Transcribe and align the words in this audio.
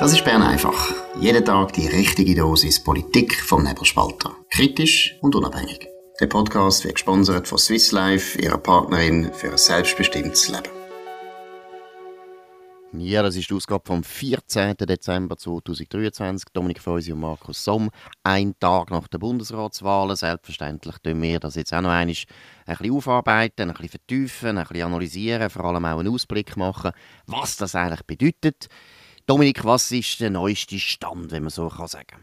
Das 0.00 0.12
ist 0.12 0.24
Bern 0.24 0.42
einfach. 0.42 0.94
Jeden 1.18 1.44
Tag 1.44 1.72
die 1.72 1.88
richtige 1.88 2.36
Dosis 2.36 2.78
Politik 2.84 3.34
vom 3.34 3.64
Nebelspalter. 3.64 4.30
Kritisch 4.48 5.16
und 5.22 5.34
unabhängig. 5.34 5.88
Der 6.20 6.28
Podcast 6.28 6.84
wird 6.84 6.94
gesponsert 6.94 7.48
von 7.48 7.58
Swiss 7.58 7.90
Life, 7.90 8.40
ihrer 8.40 8.58
Partnerin 8.58 9.32
für 9.32 9.50
ein 9.50 9.58
selbstbestimmtes 9.58 10.50
Leben. 10.50 10.68
Ja, 12.92 13.24
das 13.24 13.34
ist 13.34 13.50
die 13.50 13.54
Ausgabe 13.54 13.82
vom 13.84 14.04
14. 14.04 14.76
Dezember 14.76 15.36
2023. 15.36 16.48
Dominik 16.52 16.80
Feusi 16.80 17.12
und 17.12 17.20
Markus 17.20 17.64
Somm. 17.64 17.90
Ein 18.22 18.54
Tag 18.60 18.92
nach 18.92 19.08
der 19.08 19.18
Bundesratswahlen. 19.18 20.14
Selbstverständlich 20.14 20.94
tun 20.98 21.20
wir 21.20 21.40
das 21.40 21.56
jetzt 21.56 21.74
auch 21.74 21.80
noch 21.80 21.90
einmal 21.90 22.14
ein 22.14 22.76
bisschen 22.76 22.92
aufarbeiten, 22.92 23.68
ein 23.68 23.74
bisschen 23.74 23.88
vertiefen, 23.88 24.58
ein 24.58 24.66
bisschen 24.66 24.86
analysieren, 24.86 25.50
vor 25.50 25.64
allem 25.64 25.84
auch 25.84 25.98
einen 25.98 26.14
Ausblick 26.14 26.56
machen, 26.56 26.92
was 27.26 27.56
das 27.56 27.74
eigentlich 27.74 28.04
bedeutet. 28.06 28.68
Dominik, 29.28 29.62
was 29.62 29.92
ist 29.92 30.20
der 30.20 30.30
neueste 30.30 30.78
Stand, 30.78 31.30
wenn 31.32 31.42
man 31.42 31.50
so 31.50 31.68
kann 31.68 31.86
sagen 31.86 32.16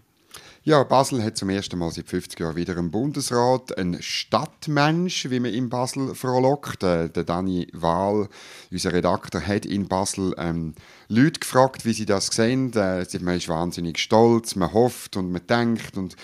ja, 0.66 0.84
Basel 0.84 1.24
hat 1.24 1.38
zum 1.38 1.52
ersten 1.52 1.78
Mal 1.78 1.92
seit 1.92 2.08
50 2.08 2.40
Jahren 2.40 2.56
wieder 2.56 2.76
einen 2.76 2.90
Bundesrat, 2.90 3.78
einen 3.78 4.02
Stadtmensch, 4.02 5.30
wie 5.30 5.40
man 5.40 5.54
in 5.54 5.70
Basel 5.70 6.16
frohlockt. 6.16 6.82
Der, 6.82 7.08
der 7.08 7.24
Dani 7.24 7.68
Wahl, 7.72 8.28
unser 8.72 8.92
Redakteur, 8.92 9.46
hat 9.46 9.68
in 9.68 9.88
Basel 9.88 10.34
ähm, 10.40 10.74
Leute 11.08 11.40
gefragt, 11.40 11.86
wie 11.86 11.94
sie 11.94 12.08
das 12.08 12.28
sehen. 12.28 12.74
Äh, 12.74 13.06
man 13.22 13.38
ist 13.38 13.48
wahnsinnig 13.48 14.00
stolz, 14.00 14.56
man 14.56 14.74
hofft 14.74 15.18
und 15.18 15.32
man 15.32 15.46
denkt 15.46 15.98
und 15.98 16.16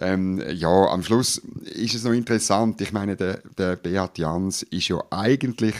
ähm, 0.00 0.42
ja, 0.50 0.86
am 0.86 1.02
Schluss 1.02 1.36
ist 1.36 1.94
es 1.94 2.04
noch 2.04 2.12
interessant. 2.12 2.80
Ich 2.80 2.94
meine, 2.94 3.16
der, 3.16 3.42
der 3.58 3.76
Beat 3.76 4.16
Jans 4.16 4.62
ist 4.62 4.88
ja 4.88 5.04
eigentlich 5.10 5.74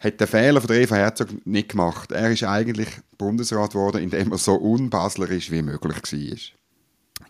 hat 0.00 0.20
den 0.20 0.26
Fehler 0.26 0.60
von 0.60 0.74
Eva 0.74 0.96
Herzog 0.96 1.46
nicht 1.46 1.70
gemacht. 1.70 2.12
Er 2.12 2.30
ist 2.30 2.44
eigentlich 2.44 2.88
Bundesrat 3.16 3.72
geworden, 3.72 4.02
indem 4.02 4.32
er 4.32 4.38
so 4.38 4.54
unbaslerisch 4.54 5.50
wie 5.50 5.62
möglich 5.62 5.96
war. 5.96 6.38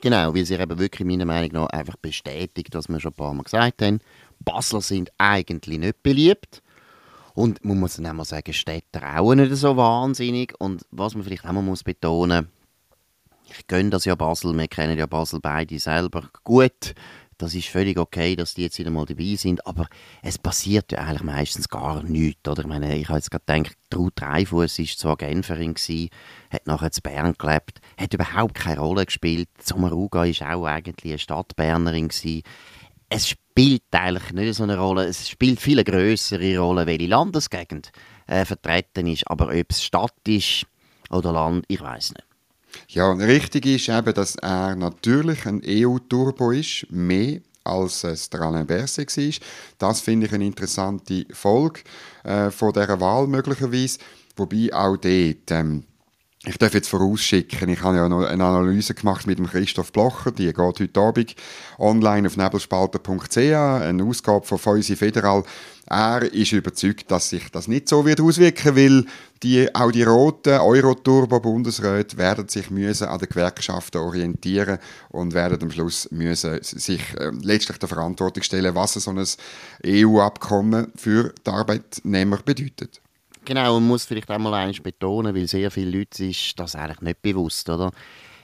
Genau, 0.01 0.35
weil 0.35 0.45
sie 0.45 0.55
eben 0.55 0.79
wirklich 0.79 1.07
meiner 1.07 1.25
Meinung 1.25 1.53
nach 1.53 1.67
einfach 1.69 1.97
bestätigt, 1.97 2.75
was 2.75 2.89
wir 2.89 3.01
schon 3.01 3.13
ein 3.13 3.17
paar 3.17 3.35
Mal 3.35 3.43
gesagt 3.43 3.83
haben. 3.83 4.01
Basler 4.41 4.81
sind 4.81 5.11
eigentlich 5.19 5.79
nicht 5.79 6.03
beliebt. 6.03 6.63
Und 7.35 7.65
man 7.65 7.81
muss 7.81 7.97
dann 7.97 8.07
auch 8.07 8.13
mal 8.13 8.25
sagen, 8.25 8.53
Städte 8.53 9.01
auch 9.03 9.35
nicht 9.35 9.55
so 9.55 9.77
wahnsinnig. 9.77 10.55
Und 10.59 10.83
was 10.91 11.15
man 11.15 11.25
vielleicht 11.25 11.47
auch 11.47 11.53
mal 11.53 11.63
muss 11.63 11.83
betonen 11.83 12.49
ich 13.51 13.67
gönne 13.67 13.91
das 13.91 14.05
ja 14.05 14.15
Basel, 14.15 14.57
wir 14.57 14.69
kennen 14.69 14.99
ja 14.99 15.07
Basel 15.07 15.41
beide 15.41 15.79
selber 15.79 16.29
gut. 16.45 16.95
Das 17.39 17.55
ist 17.55 17.69
völlig 17.69 17.99
okay, 17.99 18.35
dass 18.35 18.55
die 18.55 18.63
jetzt 18.63 18.81
wieder 18.81 18.91
mal 18.91 19.07
dabei 19.07 19.37
sind, 19.37 19.65
aber 19.65 19.87
es 20.23 20.39
passiert 20.39 20.91
ja 20.91 20.99
eigentlich 20.99 21.23
meistens 21.23 21.69
gar 21.69 22.03
nichts. 22.03 22.49
Oder? 22.49 22.63
Ich, 22.63 22.67
meine, 22.67 22.97
ich 22.97 23.09
habe 23.09 23.19
jetzt 23.19 23.31
gerade 23.31 23.45
gedacht, 23.47 23.77
Ruth 23.95 24.13
Dreifuss 24.17 24.79
war 24.81 24.87
zwar 24.87 25.17
Genferin, 25.17 25.75
gewesen, 25.75 26.11
hat 26.51 26.67
nachher 26.67 26.91
zu 26.91 27.01
Bern 27.01 27.35
gelebt, 27.39 27.81
hat 27.97 28.13
überhaupt 28.13 28.55
keine 28.55 28.81
Rolle 28.81 29.07
gespielt. 29.07 29.49
Sommaruga 29.63 30.25
war 30.25 30.57
auch 30.57 30.67
eigentlich 30.67 31.13
eine 31.13 31.19
Stadtbernerin. 31.21 32.09
Gewesen. 32.09 32.43
Es 33.09 33.29
spielt 33.29 33.85
eigentlich 33.93 34.33
nicht 34.33 34.55
so 34.55 34.65
eine 34.65 34.77
Rolle, 34.77 35.07
es 35.07 35.29
spielt 35.29 35.61
viel 35.61 35.83
größere 35.85 36.59
Rolle, 36.59 36.87
welche 36.87 37.07
Landesgegend 37.07 37.93
äh, 38.27 38.45
vertreten 38.45 39.07
ist. 39.07 39.31
Aber 39.31 39.47
ob 39.47 39.71
es 39.71 39.85
Stadt 39.85 40.27
ist 40.27 40.67
oder 41.09 41.33
Land, 41.33 41.65
ich 41.69 41.81
weiß 41.81 42.15
nicht. 42.15 42.28
Ja, 42.89 43.13
richtig 43.13 43.67
ist 43.67 43.89
eben, 43.89 44.15
dass 44.15 44.37
er 44.37 44.77
natürlich 44.77 45.47
ein 45.47 45.63
EU-Turbo 45.65 46.53
ist, 46.53 46.87
mehr 46.91 47.41
als 47.65 48.05
es 48.05 48.31
der 48.31 48.41
Alain 48.41 48.67
Berset 48.67 49.15
war. 49.17 49.47
Das 49.79 50.01
finde 50.01 50.27
ich 50.27 50.33
eine 50.33 50.47
interessante 50.47 51.27
Folge 51.33 51.81
äh, 52.25 52.51
von 52.51 52.73
dieser 52.73 53.01
Wahl 53.01 53.27
möglicherweise. 53.27 53.99
Wobei 54.37 54.73
auch 54.73 54.97
dort, 54.97 55.51
ähm, 55.51 55.85
ich 56.49 56.57
darf 56.57 56.73
jetzt 56.73 56.89
vorausschicken, 56.89 57.69
ich 57.69 57.83
habe 57.83 57.97
ja 57.97 58.09
noch 58.09 58.25
eine 58.25 58.45
Analyse 58.45 58.95
gemacht 58.95 59.27
mit 59.27 59.39
dem 59.39 59.47
Christoph 59.47 59.93
Blocher, 59.93 60.33
die 60.33 60.47
geht 60.47 60.59
heute 60.59 61.01
Abend 61.01 61.37
online 61.79 62.27
auf 62.27 62.39
nebelspalter.ch, 62.39 63.37
eine 63.37 64.05
Ausgabe 64.05 64.47
von 64.47 64.59
Feusi 64.59 64.97
Federal. 64.97 65.45
Er 65.87 66.23
ist 66.23 66.53
überzeugt, 66.53 67.11
dass 67.11 67.31
sich 67.31 67.51
das 67.51 67.69
nicht 67.69 67.89
so 67.89 68.05
wird 68.05 68.21
auswirken 68.21 68.77
will. 68.77 69.07
Die, 69.43 69.75
auch 69.75 69.91
die 69.91 70.03
roten 70.03 70.59
Euro-Turbo-Bundesräte 70.59 72.17
werden 72.17 72.49
sich 72.49 72.71
müssen 72.71 73.09
an 73.09 73.19
den 73.19 73.29
Gewerkschaften 73.29 73.99
orientieren 73.99 74.79
und 75.11 75.35
werden 75.35 75.63
am 75.63 75.71
Schluss 75.71 76.09
müssen 76.11 76.63
sich 76.63 77.03
äh, 77.19 77.31
letztlich 77.43 77.79
der 77.79 77.89
Verantwortung 77.89 78.43
stellen, 78.43 78.75
was 78.75 78.95
so 78.95 79.11
ein 79.11 79.25
EU-Abkommen 79.87 80.93
für 80.97 81.33
die 81.47 81.51
Arbeitnehmer 81.51 82.39
bedeutet. 82.39 83.01
Genau, 83.49 83.81
man 83.81 83.89
muss 83.89 84.05
vielleicht 84.05 84.31
einmal 84.31 84.53
eines 84.53 84.79
betonen, 84.79 85.35
weil 85.35 85.49
sehr 85.49 85.71
viele 85.71 86.01
Leute 86.01 86.27
ist 86.27 86.61
das 86.61 86.75
eigentlich 86.77 87.01
nicht 87.01 87.23
bewusst, 87.23 87.71
oder? 87.71 87.93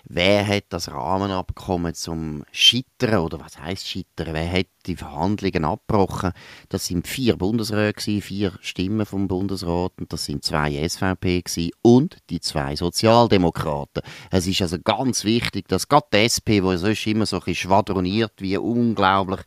Wer 0.07 0.47
hat 0.47 0.65
das 0.71 0.91
Rahmenabkommen 0.91 1.93
zum 1.95 2.45
Scheitern 2.53 3.19
oder 3.21 3.41
was 3.41 3.59
heißt 3.59 3.87
Scheitern? 3.87 4.33
Wer 4.33 4.51
hat 4.51 4.67
die 4.87 4.97
Verhandlungen 4.97 5.65
abgebrochen? 5.67 6.33
Das 6.71 6.87
sind 6.87 7.07
vier 7.07 7.37
Bundesräte 7.37 8.23
vier 8.23 8.53
Stimmen 8.61 9.05
vom 9.05 9.29
Bundesrat 9.29 9.93
und 9.99 10.11
das 10.11 10.25
sind 10.25 10.43
zwei 10.43 10.87
SVP 10.89 11.43
und 11.83 12.19
die 12.31 12.41
zwei 12.41 12.75
Sozialdemokraten. 12.75 14.03
Es 14.31 14.47
ist 14.47 14.63
also 14.63 14.79
ganz 14.79 15.25
wichtig, 15.25 15.69
dass 15.69 15.89
gerade 15.89 16.07
die 16.13 16.19
SP, 16.29 16.61
wo 16.63 16.77
sonst 16.77 17.07
immer 17.07 17.27
so 17.27 17.41
ein 17.45 17.55
schwadroniert, 17.55 18.33
wie 18.39 18.57
unglaublich 18.57 19.41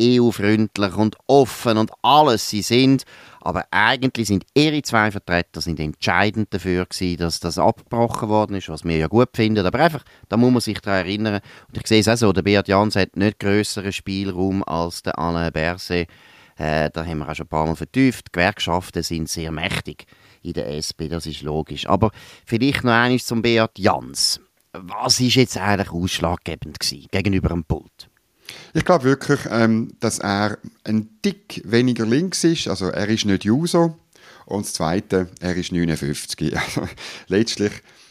EU-freundlich 0.00 0.96
und 0.96 1.16
offen 1.26 1.78
und 1.78 1.92
alles 2.02 2.48
sie 2.48 2.62
sind, 2.62 3.04
aber 3.40 3.66
eigentlich 3.70 4.28
sind 4.28 4.46
ihre 4.54 4.80
zwei 4.82 5.10
Vertreter 5.10 5.60
sind 5.60 5.78
entscheidend 5.78 6.52
dafür 6.52 6.86
gewesen, 6.86 7.18
dass 7.18 7.40
das 7.40 7.58
abgebrochen 7.58 8.30
worden 8.30 8.56
ist, 8.56 8.70
was 8.70 8.84
wir 8.84 8.96
ja 8.96 9.06
gut 9.06 9.28
finden. 9.34 9.66
Aber 9.66 9.78
einfach, 9.80 10.02
da 10.30 10.38
muss 10.38 10.50
man 10.50 10.60
sich 10.62 10.80
daran 10.80 11.06
erinnern. 11.06 11.40
Und 11.68 11.76
ich 11.76 11.86
sehe 11.86 12.00
es 12.00 12.08
auch 12.08 12.16
so, 12.16 12.32
der 12.32 12.40
Beat 12.40 12.68
Jans 12.68 12.96
hat 12.96 13.16
nicht 13.16 13.38
größeren 13.38 13.92
Spielraum 13.92 14.64
als 14.64 15.02
der 15.02 15.18
Alain 15.18 15.52
Berset. 15.52 16.08
Äh, 16.56 16.88
da 16.90 17.04
haben 17.04 17.18
wir 17.18 17.28
auch 17.28 17.34
schon 17.34 17.44
ein 17.44 17.50
paar 17.50 17.66
Mal 17.66 17.76
vertieft. 17.76 18.28
Die 18.28 18.32
Gewerkschaften 18.32 19.02
sind 19.02 19.28
sehr 19.28 19.52
mächtig 19.52 20.06
in 20.42 20.54
der 20.54 20.68
SP, 20.72 21.08
das 21.08 21.26
ist 21.26 21.42
logisch. 21.42 21.86
Aber 21.86 22.10
vielleicht 22.46 22.84
noch 22.84 22.92
eines 22.92 23.26
zum 23.26 23.42
Beat 23.42 23.78
Jans. 23.78 24.40
Was 24.72 25.20
ist 25.20 25.34
jetzt 25.36 25.56
eigentlich 25.58 25.90
ausschlaggebend 25.90 26.80
gewesen 26.80 27.08
gegenüber 27.10 27.50
dem 27.50 27.64
Pult? 27.64 28.08
Ich 28.76 28.84
glaube 28.84 29.04
wirklich, 29.04 29.38
ähm, 29.50 29.92
dass 30.00 30.18
er 30.18 30.58
ein 30.82 31.08
Tick 31.22 31.62
weniger 31.64 32.04
links 32.04 32.42
ist. 32.42 32.66
Also 32.66 32.86
er 32.86 33.08
ist 33.08 33.24
nicht 33.24 33.44
Juso. 33.44 33.96
Und 34.46 34.66
das 34.66 34.72
Zweite, 34.72 35.28
er 35.40 35.54
ist 35.54 35.70
59. 35.70 36.52
Also, 36.56 36.88
letztlich 37.28 37.70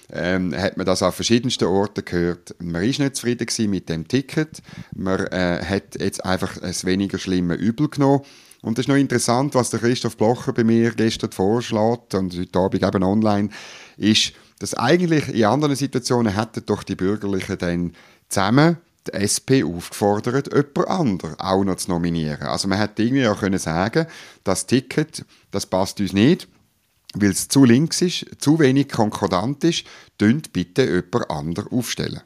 ähm, 0.09 0.55
hat 0.55 0.77
man 0.77 0.85
das 0.85 1.03
an 1.03 1.11
verschiedensten 1.11 1.65
Orten 1.65 2.05
gehört. 2.05 2.55
Man 2.59 2.83
ist 2.83 2.99
nicht 2.99 3.17
zufrieden 3.17 3.69
mit 3.69 3.89
dem 3.89 4.07
Ticket. 4.07 4.61
Man 4.95 5.27
äh, 5.27 5.61
hat 5.63 5.99
jetzt 5.99 6.23
einfach 6.23 6.61
ein 6.61 6.75
weniger 6.83 7.17
schlimmes 7.19 7.59
Übel 7.59 7.89
genommen. 7.89 8.21
Und 8.61 8.79
es 8.79 8.83
ist 8.83 8.87
noch 8.87 8.95
interessant, 8.95 9.55
was 9.55 9.69
der 9.69 9.81
Christoph 9.81 10.15
Blocher 10.15 10.53
bei 10.53 10.63
mir 10.63 10.91
gestern 10.91 11.33
vorschlägt 11.33 12.15
und 12.15 12.37
heute 12.37 12.59
Abend 12.59 12.83
eben 12.83 13.03
online, 13.03 13.49
ist, 13.97 14.31
dass 14.59 14.73
eigentlich 14.75 15.27
in 15.27 15.43
anderen 15.43 15.75
Situationen 15.75 16.33
hätten 16.33 16.65
doch 16.65 16.83
die 16.83 16.95
Bürgerlichen 16.95 17.57
dann 17.57 17.93
zusammen 18.29 18.77
die 19.07 19.13
SP 19.19 19.63
aufgefordert, 19.63 20.53
jemand 20.53 20.87
anderen 20.87 21.39
auch 21.39 21.63
noch 21.63 21.75
zu 21.75 21.91
nominieren. 21.91 22.43
Also 22.43 22.67
man 22.67 22.77
hätte 22.79 23.03
irgendwie 23.03 23.27
auch 23.27 23.39
können 23.39 23.59
sagen, 23.59 24.07
das 24.43 24.65
Ticket, 24.65 25.25
das 25.51 25.65
passt 25.65 25.99
uns 25.99 26.13
nicht, 26.13 26.47
weil 27.13 27.31
es 27.31 27.47
zu 27.47 27.65
links 27.65 28.01
ist, 28.01 28.25
zu 28.39 28.59
wenig 28.59 28.89
konkordant 28.89 29.63
ist, 29.63 29.85
dünnt 30.19 30.53
bitte 30.53 30.83
jemand 30.83 31.29
anderen 31.29 31.71
aufstellen. 31.71 32.21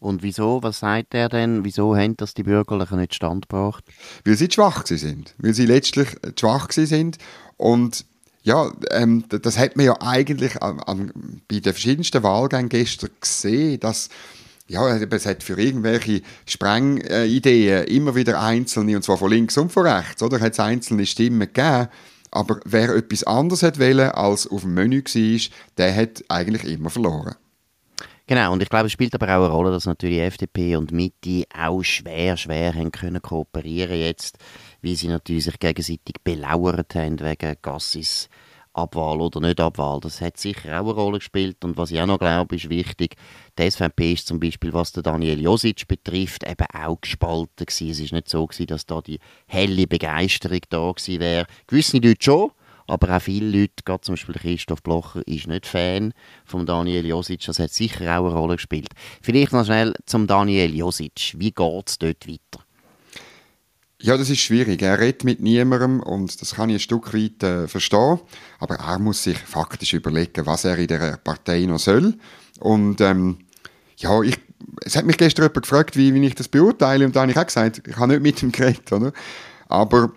Und 0.00 0.22
wieso? 0.22 0.62
Was 0.62 0.80
sagt 0.80 1.14
er 1.14 1.28
denn? 1.28 1.64
Wieso 1.64 1.96
haben 1.96 2.16
das 2.16 2.32
die 2.32 2.44
Bürgerlichen 2.44 3.00
nicht 3.00 3.14
standgebracht? 3.14 3.84
Weil 4.24 4.36
sie 4.36 4.48
schwach 4.50 4.86
sind. 4.86 5.34
Weil 5.38 5.54
sie 5.54 5.66
letztlich 5.66 6.08
zu 6.22 6.46
schwach 6.46 6.70
sind. 6.70 7.18
Und 7.56 8.04
ja, 8.42 8.70
ähm, 8.92 9.24
das 9.28 9.58
hat 9.58 9.76
man 9.76 9.86
ja 9.86 10.00
eigentlich 10.00 10.62
an, 10.62 10.80
an, 10.80 11.42
bei 11.48 11.58
den 11.58 11.72
verschiedensten 11.72 12.22
Wahlgängen 12.22 12.68
gestern 12.68 13.10
gesehen, 13.20 13.80
dass 13.80 14.08
ja, 14.68 14.96
es 14.96 15.26
hat 15.26 15.42
für 15.42 15.58
irgendwelche 15.58 16.22
Sprengideen 16.46 17.84
immer 17.84 18.14
wieder 18.14 18.40
einzelne, 18.40 18.96
und 18.96 19.02
zwar 19.02 19.16
von 19.16 19.30
links 19.30 19.56
und 19.56 19.72
von 19.72 19.86
rechts, 19.86 20.22
oder? 20.22 20.40
Hat 20.40 20.52
es 20.52 20.60
einzelne 20.60 21.06
Stimmen 21.06 21.40
gegeben. 21.40 21.88
Aber 22.30 22.60
wer 22.66 22.90
etwas 22.90 23.24
anderes 23.24 23.62
hat 23.62 23.78
wollen, 23.78 24.10
als 24.10 24.46
auf 24.46 24.60
dem 24.60 24.74
Menü 24.74 25.02
war, 25.02 25.40
der 25.78 25.96
hat 25.96 26.22
eigentlich 26.28 26.64
immer 26.64 26.90
verloren. 26.90 27.34
Genau, 28.26 28.52
und 28.52 28.62
ich 28.62 28.68
glaube, 28.68 28.86
es 28.86 28.92
spielt 28.92 29.14
aber 29.14 29.24
auch 29.28 29.44
eine 29.44 29.48
Rolle, 29.48 29.70
dass 29.70 29.86
natürlich 29.86 30.20
FDP 30.20 30.76
und 30.76 30.92
Mitte 30.92 31.44
auch 31.58 31.82
schwer, 31.82 32.36
schwer 32.36 32.74
haben 32.74 32.92
können 32.92 33.22
kooperieren 33.22 33.98
jetzt, 33.98 34.36
wie 34.82 34.94
sie 34.94 35.08
natürlich 35.08 35.44
sich 35.44 35.58
gegenseitig 35.58 36.16
belauert 36.22 36.94
haben 36.94 37.20
wegen 37.20 37.56
Gassis 37.62 38.28
Abwahl 38.78 39.20
oder 39.20 39.40
nicht 39.40 39.60
Abwahl, 39.60 40.00
das 40.00 40.20
hat 40.20 40.36
sicher 40.36 40.80
auch 40.80 40.84
eine 40.84 40.92
Rolle 40.92 41.18
gespielt. 41.18 41.64
Und 41.64 41.76
was 41.76 41.90
ich 41.90 42.00
auch 42.00 42.06
noch 42.06 42.18
glaube, 42.18 42.56
ist 42.56 42.68
wichtig, 42.68 43.16
die 43.58 43.70
SVP 43.70 44.12
ist 44.12 44.26
zum 44.26 44.38
Beispiel, 44.38 44.72
was 44.72 44.92
der 44.92 45.02
Daniel 45.02 45.40
Josic 45.40 45.88
betrifft, 45.88 46.48
eben 46.48 46.66
auch 46.72 47.00
gespalten 47.00 47.66
gewesen. 47.66 47.90
Es 47.90 48.00
ist 48.00 48.12
nicht 48.12 48.28
so 48.28 48.46
gewesen, 48.46 48.66
dass 48.68 48.86
da 48.86 49.00
die 49.00 49.18
helle 49.46 49.86
Begeisterung 49.86 50.60
da 50.68 50.92
gewesen 50.92 51.20
wäre. 51.20 51.46
Gewisse 51.66 51.98
Leute 51.98 52.22
schon, 52.22 52.52
aber 52.86 53.16
auch 53.16 53.22
viele 53.22 53.60
Leute, 53.60 53.82
gerade 53.84 54.02
zum 54.02 54.14
Beispiel 54.14 54.36
Christoph 54.36 54.82
Blocher, 54.82 55.26
ist 55.26 55.48
nicht 55.48 55.66
Fan 55.66 56.14
von 56.44 56.66
Daniel 56.66 57.04
Josic. 57.04 57.44
Das 57.46 57.58
hat 57.58 57.72
sicher 57.72 58.18
auch 58.18 58.26
eine 58.26 58.34
Rolle 58.34 58.56
gespielt. 58.56 58.90
Vielleicht 59.20 59.52
noch 59.52 59.64
schnell 59.66 59.92
zum 60.06 60.26
Daniel 60.26 60.74
Josic. 60.74 61.34
Wie 61.36 61.50
geht 61.50 61.88
es 61.88 61.98
dort 61.98 62.28
weiter? 62.28 62.64
Ja, 64.00 64.16
das 64.16 64.30
ist 64.30 64.38
schwierig. 64.38 64.80
Er 64.80 65.00
redet 65.00 65.24
mit 65.24 65.40
niemandem 65.40 66.00
und 66.00 66.40
das 66.40 66.54
kann 66.54 66.70
ich 66.70 66.76
ein 66.76 66.80
Stück 66.80 67.12
weit 67.12 67.42
äh, 67.42 67.66
verstehen. 67.66 68.20
Aber 68.60 68.76
er 68.76 68.98
muss 69.00 69.24
sich 69.24 69.38
faktisch 69.38 69.92
überlegen, 69.92 70.46
was 70.46 70.64
er 70.64 70.78
in 70.78 70.86
der 70.86 71.16
Partei 71.16 71.64
noch 71.66 71.80
soll. 71.80 72.14
Und 72.60 73.00
ähm, 73.00 73.38
ja, 73.98 74.22
ich, 74.22 74.38
es 74.84 74.96
hat 74.96 75.04
mich 75.04 75.16
gestern 75.16 75.44
jemand 75.44 75.62
gefragt, 75.62 75.96
wie, 75.96 76.14
wie 76.14 76.26
ich 76.26 76.34
das 76.34 76.48
beurteile. 76.48 77.04
Und 77.04 77.14
da 77.14 77.22
habe 77.22 77.32
ich 77.32 77.38
auch 77.38 77.46
gesagt, 77.46 77.82
ich 77.86 77.96
habe 77.96 78.12
nicht 78.12 78.22
mit 78.22 78.42
ihm 78.42 78.52
geredet. 78.52 78.90
Oder? 78.92 79.12
Aber 79.68 80.12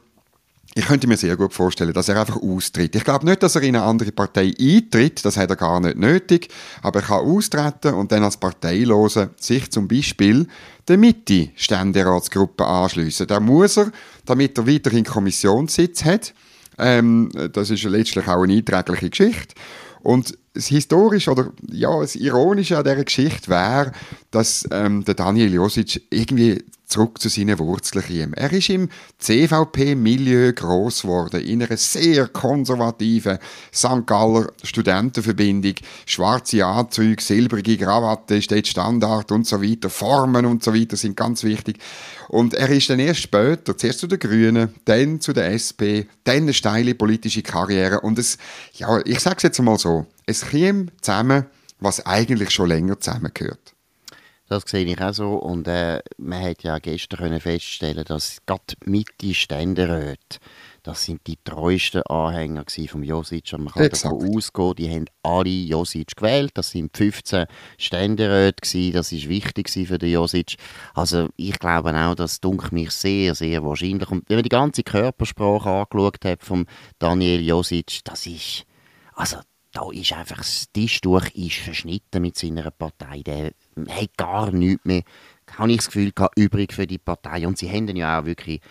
ich 0.74 0.86
könnte 0.86 1.08
mir 1.08 1.18
sehr 1.18 1.36
gut 1.36 1.54
vorstellen, 1.54 1.92
dass 1.92 2.08
er 2.08 2.20
einfach 2.20 2.38
austritt. 2.38 2.96
Ich 2.96 3.04
glaube 3.04 3.26
nicht, 3.26 3.44
dass 3.44 3.56
er 3.56 3.62
in 3.64 3.76
eine 3.76 3.84
andere 3.84 4.12
Partei 4.14 4.54
eintritt, 4.58 5.26
das 5.26 5.36
hat 5.36 5.50
er 5.50 5.58
gar 5.58 5.82
nicht 5.82 5.98
nötig, 5.98 6.48
aber 6.82 7.02
er 7.02 7.06
kann 7.06 7.26
austreten 7.26 7.94
und 7.94 8.12
dann 8.12 8.24
als 8.24 8.38
Parteilose 8.38 9.32
sich 9.38 9.70
zum 9.70 9.90
Beispiel 9.90 10.48
der 10.88 10.98
Mitte-Ständeratsgruppe 10.98 12.66
anschliessen. 12.66 13.28
Da 13.28 13.42
muss 13.42 13.78
er, 13.78 13.92
damit 14.26 14.58
er 14.58 14.68
weiterhin 14.68 15.04
Kommissionssitz 15.04 16.06
hat. 16.06 16.34
Ähm, 16.78 17.30
das 17.52 17.70
ist 17.70 17.84
letztlich 17.84 18.28
auch 18.28 18.44
eine 18.44 18.54
einträgliche 18.54 19.10
Geschichte. 19.10 19.56
Und 20.04 20.38
das 20.54 20.68
Historische 20.68 21.32
oder 21.32 21.52
ja, 21.72 22.00
das 22.00 22.16
Ironische 22.16 22.78
an 22.78 22.84
dieser 22.84 23.04
Geschichte 23.04 23.50
wäre, 23.50 23.94
dass 24.32 24.68
ähm, 24.72 25.04
der 25.06 25.16
Daniel 25.16 25.54
Josic 25.54 26.02
irgendwie 26.10 26.64
zurück 26.92 27.22
zu 27.22 27.30
seinen 27.30 27.58
Wurzeln 27.58 28.04
kam. 28.04 28.34
Er 28.34 28.52
ist 28.52 28.70
im 28.70 28.90
CVP-Milieu 29.18 30.52
groß 30.52 31.04
geworden, 31.04 31.42
in 31.42 31.64
einer 31.64 31.78
sehr 31.78 32.28
konservativen 32.28 33.40
St. 33.74 34.06
Galler 34.06 34.52
Studentenverbindung. 34.62 35.76
Schwarze 36.06 36.66
Anzüge, 36.66 37.24
silbrige 37.24 37.78
Krawatte 37.78 38.42
steht 38.42 38.68
Standard 38.68 39.32
und 39.32 39.48
so 39.48 39.62
weiter. 39.62 39.90
Formen 39.90 40.46
und 40.46 40.64
so 40.64 40.74
weiter 40.76 40.98
sind 40.98 41.16
ganz 41.16 41.44
wichtig. 41.44 41.78
Und 42.28 42.54
er 42.54 42.70
ist 42.70 42.90
dann 42.90 43.00
erst 43.00 43.22
später, 43.22 43.78
zuerst 43.78 44.00
zu 44.00 44.08
den 44.08 44.20
Grünen, 44.20 44.74
dann 44.86 45.22
zu 45.22 45.32
der 45.32 45.52
SP, 45.56 46.08
dann 46.26 46.38
eine 46.38 46.54
steile 46.54 46.94
politische 46.94 47.42
Karriere. 47.42 48.02
Und 48.02 48.20
es, 48.20 48.38
ja, 48.74 49.00
ich 49.06 49.20
sage 49.20 49.38
es 49.38 49.44
jetzt 49.44 49.62
mal 49.62 49.78
so, 49.78 50.06
es 50.32 50.50
käme 50.50 50.88
zusammen, 51.02 51.46
was 51.80 52.06
eigentlich 52.06 52.52
schon 52.52 52.70
länger 52.70 53.00
zusammengehört. 53.00 53.76
Das 54.52 54.64
sehe 54.66 54.84
ich 54.84 55.00
auch 55.00 55.14
so. 55.14 55.36
Und 55.36 55.66
äh, 55.70 56.02
man 56.18 56.44
hat 56.44 56.64
ja 56.64 56.78
gestern 56.80 57.20
können 57.20 57.40
feststellen, 57.40 58.04
dass 58.04 58.40
gerade 58.46 58.76
Mitte 58.84 59.34
Ständeräte, 59.34 60.40
das 60.84 61.06
sind 61.06 61.26
die 61.26 61.38
treuesten 61.42 62.02
Anhänger 62.02 62.66
von 62.90 63.02
Josic. 63.02 63.54
Und 63.54 63.64
man 63.64 63.74
kann 63.74 63.84
Exakt. 63.84 64.14
davon 64.14 64.36
ausgehen, 64.36 64.76
die 64.76 64.90
haben 64.90 65.06
alle 65.24 65.48
Josic 65.48 66.18
gewählt. 66.18 66.52
Das 66.56 66.72
sind 66.72 66.98
15 66.98 67.46
Ständeräte 67.78 68.92
Das 68.92 69.14
ist 69.14 69.30
wichtig 69.30 69.70
für 69.70 69.98
den 69.98 70.12
Josic. 70.12 70.58
Also 70.96 71.30
ich 71.38 71.58
glaube 71.58 71.96
auch, 71.96 72.16
das 72.16 72.42
dunkelt 72.42 72.74
mich 72.74 72.92
sehr, 72.92 73.36
sehr 73.36 73.64
wahrscheinlich. 73.64 74.12
Und 74.12 74.28
wenn 74.28 74.36
man 74.36 74.44
die 74.44 74.50
ganze 74.50 74.84
Körpersprache 74.84 75.70
angeschaut 75.70 76.26
hat 76.26 76.44
von 76.44 76.66
Daniel 77.00 77.40
Josic, 77.40 78.02
das 78.04 78.26
ist, 78.26 78.66
also 79.14 79.38
da 79.72 79.90
ist 79.92 80.14
einfach 80.14 80.38
das 80.38 80.68
Tischtuch 80.74 81.28
ist 81.34 81.58
verschnitten 81.58 82.22
mit 82.22 82.38
seiner 82.38 82.72
Partei. 82.72 83.22
Der 83.24 83.52
hat 83.90 84.18
gar 84.18 84.52
nichts 84.52 84.86
mehr, 84.86 85.04
habe 85.58 85.72
ich 85.72 85.78
das 85.78 85.88
Gefühl, 85.88 86.12
gehabt, 86.12 86.38
übrig 86.38 86.74
für 86.74 86.88
die 86.88 86.98
Partei. 86.98 87.48
Und 87.48 87.58
sie 87.58 87.70
haben 87.70 87.88
ihn 87.88 87.96
ja 87.96 88.20
auch 88.20 88.26
wirklich 88.26 88.62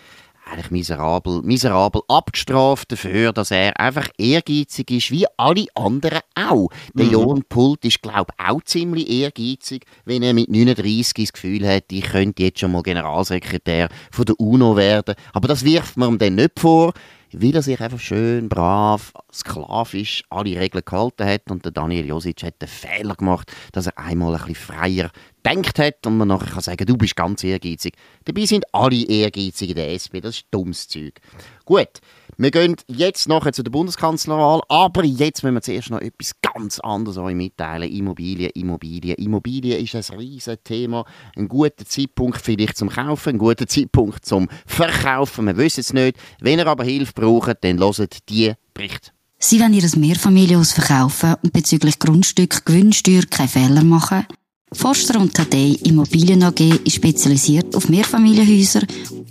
eigentlich 0.44 0.70
miserabel, 0.70 1.42
miserabel 1.42 2.02
abgestraft 2.08 2.90
dafür, 2.92 3.32
dass 3.32 3.50
er 3.50 3.78
einfach 3.78 4.08
ehrgeizig 4.18 4.90
ist, 4.90 5.10
wie 5.10 5.26
alle 5.36 5.66
anderen 5.74 6.20
auch. 6.34 6.68
Der 6.94 7.06
mhm. 7.06 7.12
Jon 7.12 7.44
Pult 7.48 7.84
ist, 7.84 8.02
glaube 8.02 8.32
ich, 8.36 8.44
auch 8.44 8.62
ziemlich 8.62 9.08
ehrgeizig, 9.08 9.84
wenn 10.04 10.22
er 10.22 10.34
mit 10.34 10.50
39 10.50 11.26
das 11.26 11.32
Gefühl 11.32 11.68
hat, 11.68 11.84
ich 11.90 12.04
könnte 12.04 12.42
jetzt 12.42 12.60
schon 12.60 12.72
mal 12.72 12.82
Generalsekretär 12.82 13.88
von 14.10 14.24
der 14.24 14.40
UNO 14.40 14.76
werden. 14.76 15.14
Aber 15.32 15.48
das 15.48 15.64
wirft 15.64 15.96
man 15.96 16.10
ihm 16.10 16.18
dann 16.18 16.34
nicht 16.34 16.58
vor 16.58 16.92
weil 17.32 17.54
er 17.54 17.62
sich 17.62 17.80
einfach 17.80 18.00
schön, 18.00 18.48
brav, 18.48 19.12
sklavisch 19.32 20.24
alle 20.30 20.58
Regeln 20.58 20.84
gehalten 20.84 21.26
hat. 21.26 21.50
Und 21.50 21.64
der 21.64 21.72
Daniel 21.72 22.06
Josic 22.06 22.42
hat 22.42 22.60
den 22.60 22.68
Fehler 22.68 23.14
gemacht, 23.14 23.52
dass 23.72 23.86
er 23.86 23.98
einmal 23.98 24.34
ein 24.34 24.38
bisschen 24.38 24.54
freier 24.54 25.10
denkt 25.44 25.78
hat 25.78 26.06
und 26.06 26.18
man 26.18 26.28
nachher 26.28 26.52
kann 26.52 26.60
sagen, 26.60 26.86
du 26.86 26.96
bist 26.96 27.16
ganz 27.16 27.42
ehrgeizig. 27.44 27.94
Dabei 28.24 28.44
sind 28.46 28.64
alle 28.74 29.04
ehrgeizig 29.04 29.70
in 29.70 29.76
der 29.76 29.92
SP, 29.94 30.20
das 30.20 30.36
ist 30.36 30.46
dummes 30.50 30.88
Zeug. 30.88 31.20
Gut, 31.64 32.00
wir 32.40 32.50
gehen 32.50 32.74
jetzt 32.88 33.28
nachher 33.28 33.52
zu 33.52 33.62
der 33.62 33.70
Bundeskanzlerwahl, 33.70 34.62
aber 34.68 35.04
jetzt 35.04 35.42
müssen 35.42 35.56
wir 35.56 35.60
zuerst 35.60 35.90
noch 35.90 36.00
etwas 36.00 36.32
ganz 36.40 36.80
anderes 36.80 37.18
euch 37.18 37.34
mitteilen. 37.34 37.92
Immobilien, 37.92 38.50
Immobilien. 38.54 39.16
Immobilien 39.16 39.84
ist 39.84 39.94
ein 39.94 40.18
riesiges 40.18 40.58
Thema. 40.64 41.04
Ein 41.36 41.48
guter 41.48 41.84
Zeitpunkt 41.84 42.40
vielleicht 42.40 42.78
zum 42.78 42.88
Kaufen, 42.88 43.34
ein 43.34 43.38
guter 43.38 43.66
Zeitpunkt 43.66 44.24
zum 44.24 44.48
Verkaufen. 44.64 45.48
Wir 45.48 45.56
wissen 45.58 45.80
es 45.80 45.92
nicht. 45.92 46.16
Wenn 46.40 46.58
ihr 46.58 46.66
aber 46.66 46.84
Hilfe 46.84 47.12
braucht, 47.12 47.58
dann 47.60 47.78
hört 47.78 48.28
die 48.30 48.54
Bericht. 48.72 49.12
Sie 49.38 49.60
wollen 49.60 49.74
Ihr 49.74 49.90
Mehrfamilienhaus 49.98 50.72
verkaufen 50.72 51.34
und 51.42 51.52
bezüglich 51.52 51.98
Grundstück 51.98 52.64
Gewinnsteuer 52.64 53.22
keine 53.28 53.48
Fehler 53.48 53.84
machen? 53.84 54.26
Forster 54.72 55.20
und 55.20 55.34
Tadei 55.34 55.76
Immobilien 55.84 56.42
AG 56.42 56.60
ist 56.84 56.94
spezialisiert 56.94 57.76
auf 57.76 57.90
Mehrfamilienhäuser 57.90 58.80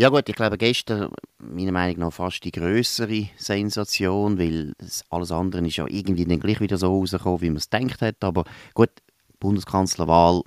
ja 0.00 0.10
gut, 0.10 0.28
ich 0.28 0.36
glaube 0.36 0.56
gestern, 0.58 1.10
meiner 1.40 1.72
Meinung 1.72 1.98
nach, 1.98 2.12
fast 2.12 2.44
die 2.44 2.52
größere 2.52 3.30
Sensation, 3.36 4.38
weil 4.38 4.74
alles 5.10 5.32
andere 5.32 5.66
ist 5.66 5.78
ja 5.78 5.86
irgendwie 5.88 6.24
dann 6.24 6.38
gleich 6.38 6.60
wieder 6.60 6.78
so 6.78 6.86
rausgekommen, 6.86 7.40
wie 7.40 7.50
man 7.50 7.56
es 7.56 7.68
gedacht 7.68 8.00
hat. 8.00 8.22
Aber 8.22 8.44
gut, 8.74 8.90
Bundeskanzlerwahl 9.40 10.42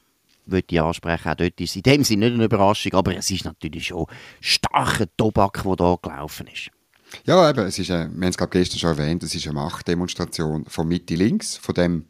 würde 0.46 0.68
ich 0.70 0.80
ansprechen. 0.80 1.28
Auch 1.28 1.36
dort 1.36 1.60
ist 1.60 1.76
in 1.76 1.82
dem 1.82 2.06
Sinne 2.06 2.28
nicht 2.28 2.36
eine 2.36 2.46
Überraschung, 2.46 2.94
aber 2.94 3.14
es 3.14 3.30
ist 3.30 3.44
natürlich 3.44 3.88
schon 3.88 4.06
starker 4.40 5.08
Tobak, 5.18 5.64
der 5.64 5.76
da 5.76 5.98
gelaufen 6.02 6.48
ist. 6.48 6.70
Ja, 7.26 7.50
eben, 7.50 7.66
es 7.66 7.78
ist, 7.78 7.90
äh, 7.90 8.08
wir 8.10 8.26
haben 8.26 8.34
es 8.38 8.38
gestern 8.38 8.80
schon 8.80 8.92
erwähnt, 8.92 9.22
es 9.24 9.36
ist 9.36 9.48
eine 9.48 9.56
Machtdemonstration 9.56 10.64
von 10.66 10.88
Mitte 10.88 11.16
links, 11.16 11.58
von 11.58 11.76
dem 11.76 12.06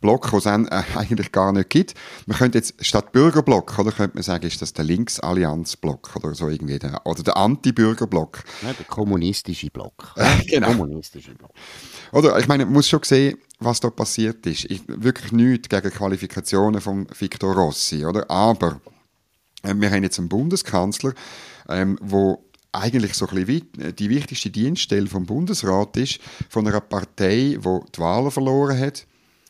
Block, 0.00 0.30
den 0.30 0.38
es 0.38 0.46
äh, 0.46 0.82
eigentlich 0.96 1.32
gar 1.32 1.52
nicht 1.52 1.70
gibt. 1.70 1.94
Man 2.26 2.36
könnte 2.36 2.58
jetzt 2.58 2.84
statt 2.84 3.12
Bürgerblock, 3.12 3.78
oder 3.78 3.92
könnte 3.92 4.16
man 4.16 4.22
sagen, 4.22 4.46
ist 4.46 4.62
das 4.62 4.72
der 4.72 4.84
Linksallianzblock 4.84 6.16
oder 6.16 6.34
so 6.34 6.48
irgendwie, 6.48 6.78
der, 6.78 7.04
oder 7.04 7.22
der 7.22 7.36
Anti-Bürgerblock. 7.36 8.44
Ja, 8.62 8.72
der 8.72 8.86
kommunistische 8.86 9.70
Block. 9.70 10.14
genau. 10.46 10.68
Kommunistische 10.68 11.34
Block. 11.34 11.50
Oder, 12.12 12.38
ich 12.38 12.48
meine, 12.48 12.64
man 12.64 12.74
muss 12.74 12.88
schon 12.88 13.02
sehen, 13.02 13.38
was 13.58 13.80
da 13.80 13.90
passiert 13.90 14.46
ist. 14.46 14.64
Ich, 14.66 14.82
wirklich 14.86 15.32
nichts 15.32 15.68
gegen 15.68 15.90
Qualifikationen 15.90 16.80
von 16.80 17.06
Victor 17.18 17.54
Rossi, 17.54 18.04
oder? 18.04 18.30
Aber 18.30 18.80
äh, 19.62 19.74
wir 19.76 19.90
haben 19.90 20.02
jetzt 20.02 20.18
einen 20.18 20.28
Bundeskanzler, 20.28 21.12
ähm, 21.68 21.98
wo 22.00 22.44
eigentlich 22.72 23.14
so 23.14 23.26
ein 23.26 23.44
bisschen 23.44 23.80
äh, 23.80 23.92
die 23.92 24.10
wichtigste 24.10 24.50
Dienststelle 24.50 25.06
vom 25.06 25.26
Bundesrat 25.26 25.96
ist, 25.96 26.20
von 26.48 26.66
einer 26.66 26.80
Partei, 26.80 27.56
die 27.58 27.58
die 27.58 27.98
Wahlen 27.98 28.30
verloren 28.30 28.78
hat, 28.78 29.06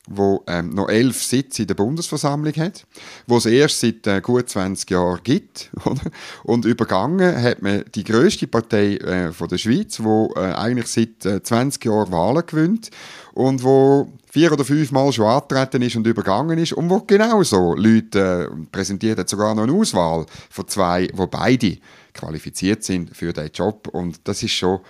wo 0.09 0.43
ähm, 0.47 0.71
noch 0.71 0.89
elf 0.89 1.23
Sitze 1.23 1.63
in 1.63 1.69
der 1.69 1.75
Bundesversammlung 1.75 2.55
hat, 2.55 2.87
wo 3.27 3.37
es 3.37 3.47
erst 3.47 3.81
seit 3.81 4.07
äh, 4.07 4.21
gut 4.21 4.49
20 4.49 4.91
Jahren 4.91 5.21
gibt. 5.23 5.71
Oder? 5.85 6.01
Und 6.45 6.65
übergangen 6.65 7.41
hat 7.41 7.63
man 7.63 7.85
die 7.95 8.05
größte 8.05 8.47
Partei 8.47 8.97
äh, 8.97 9.33
von 9.33 9.49
der 9.49 9.59
Schweiz, 9.59 10.01
wo 10.03 10.33
äh, 10.37 10.53
eigentlich 10.53 10.89
seit 10.89 11.25
äh, 11.27 11.43
20 11.43 11.85
Jahren 11.85 12.13
Wahlen 12.13 12.47
gewinnt 12.47 12.91
und 13.35 13.63
wo 13.63 14.13
vier 14.31 14.53
oder 14.53 14.65
fünf 14.65 14.91
Mal 14.93 15.13
schon 15.13 15.27
angetreten 15.27 15.83
ist 15.83 15.97
und 15.97 16.07
übergangen 16.07 16.59
ist 16.59 16.73
und 16.73 16.91
wo 16.91 17.01
genauso 17.01 17.75
Leute 17.75 18.51
äh, 18.51 18.67
präsentiert 18.71 19.19
hat, 19.19 19.29
sogar 19.29 19.55
noch 19.55 19.63
eine 19.63 19.73
Auswahl 19.73 20.27
von 20.51 20.69
zwei, 20.69 21.09
wo 21.15 21.27
beide 21.27 21.79
qualifiziert 22.15 22.85
sind 22.85 23.17
für 23.17 23.33
diesen 23.33 23.53
Job 23.53 23.89
und 23.93 24.21
das 24.25 24.43
ist 24.43 24.53
schon 24.53 24.81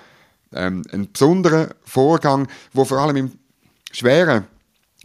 ähm, 0.52 0.82
ein 0.92 1.12
besonderer 1.12 1.68
Vorgang, 1.84 2.48
wo 2.72 2.84
vor 2.84 2.98
allem 2.98 3.16
im 3.16 3.32
schweren 3.92 4.44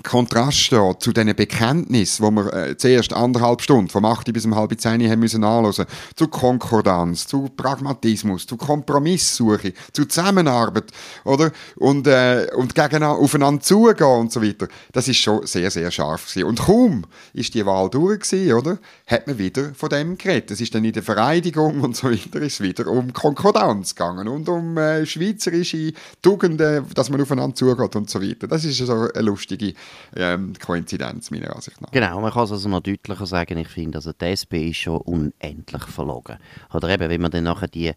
Kontrast 0.01 0.57
steht 0.57 1.01
zu 1.01 1.13
diesen 1.13 1.35
Bekenntnissen, 1.35 2.25
wo 2.25 2.31
wir 2.31 2.51
äh, 2.51 2.75
zuerst 2.75 3.13
anderthalb 3.13 3.61
Stunden, 3.61 3.89
vom 3.89 4.05
8 4.05 4.33
bis 4.33 4.43
um 4.43 4.55
halb 4.55 4.73
10 4.79 5.07
haben 5.07 5.19
müssen 5.19 5.43
anhören, 5.43 5.85
zu 6.15 6.27
Konkordanz, 6.29 7.27
zu 7.27 7.47
Pragmatismus, 7.55 8.47
zu 8.47 8.57
Kompromisssuche, 8.57 9.71
zu 9.91 10.05
Zusammenarbeit, 10.05 10.85
oder? 11.25 11.51
Und, 11.75 12.07
äh, 12.07 12.47
und 12.55 12.73
gegen 12.73 13.03
aufeinander 13.03 13.61
zugehen 13.61 14.07
und 14.07 14.31
so 14.31 14.41
weiter. 14.41 14.67
Das 14.91 15.07
ist 15.07 15.17
schon 15.17 15.45
sehr, 15.45 15.69
sehr 15.69 15.91
scharf 15.91 16.27
gewesen. 16.27 16.47
Und 16.47 16.59
kaum 16.61 17.05
ist 17.33 17.53
die 17.53 17.63
Wahl 17.63 17.87
durch 17.91 18.21
gewesen, 18.21 18.53
oder? 18.53 18.79
Hat 19.05 19.27
man 19.27 19.37
wieder 19.37 19.75
von 19.75 19.89
dem 19.89 20.17
geredet. 20.17 20.49
Es 20.49 20.59
ist 20.59 20.73
dann 20.73 20.85
in 20.85 20.93
der 20.93 21.03
Vereidigung 21.03 21.81
und 21.81 21.95
so 21.95 22.09
weiter 22.09 22.41
ist 22.41 22.61
wieder 22.61 22.87
um 22.87 23.13
Konkordanz 23.13 23.93
gegangen 23.93 24.27
und 24.27 24.49
um 24.49 24.75
äh, 24.75 25.05
schweizerische 25.05 25.93
Tugenden, 26.23 26.83
dass 26.95 27.11
man 27.11 27.21
aufeinander 27.21 27.55
zugeht 27.55 27.95
und 27.95 28.09
so 28.09 28.19
weiter. 28.23 28.47
Das 28.47 28.65
ist 28.65 28.79
so 28.79 28.93
eine 29.13 29.21
lustige 29.21 29.75
ähm, 30.15 30.53
Koinzidenz, 30.63 31.31
meiner 31.31 31.55
Ansicht 31.55 31.81
nach. 31.81 31.91
Genau, 31.91 32.21
man 32.21 32.31
kann 32.31 32.43
es 32.43 32.51
also 32.51 32.69
noch 32.69 32.81
deutlicher 32.81 33.25
sagen, 33.25 33.57
ich 33.57 33.67
finde, 33.67 33.97
also 33.97 34.13
die 34.13 34.25
SP 34.25 34.69
ist 34.69 34.77
schon 34.77 34.97
unendlich 35.01 35.83
verlogen. 35.83 36.37
Oder 36.73 36.89
eben, 36.89 37.09
wenn 37.09 37.21
man 37.21 37.31
dann 37.31 37.45
nachher 37.45 37.67
die, 37.67 37.93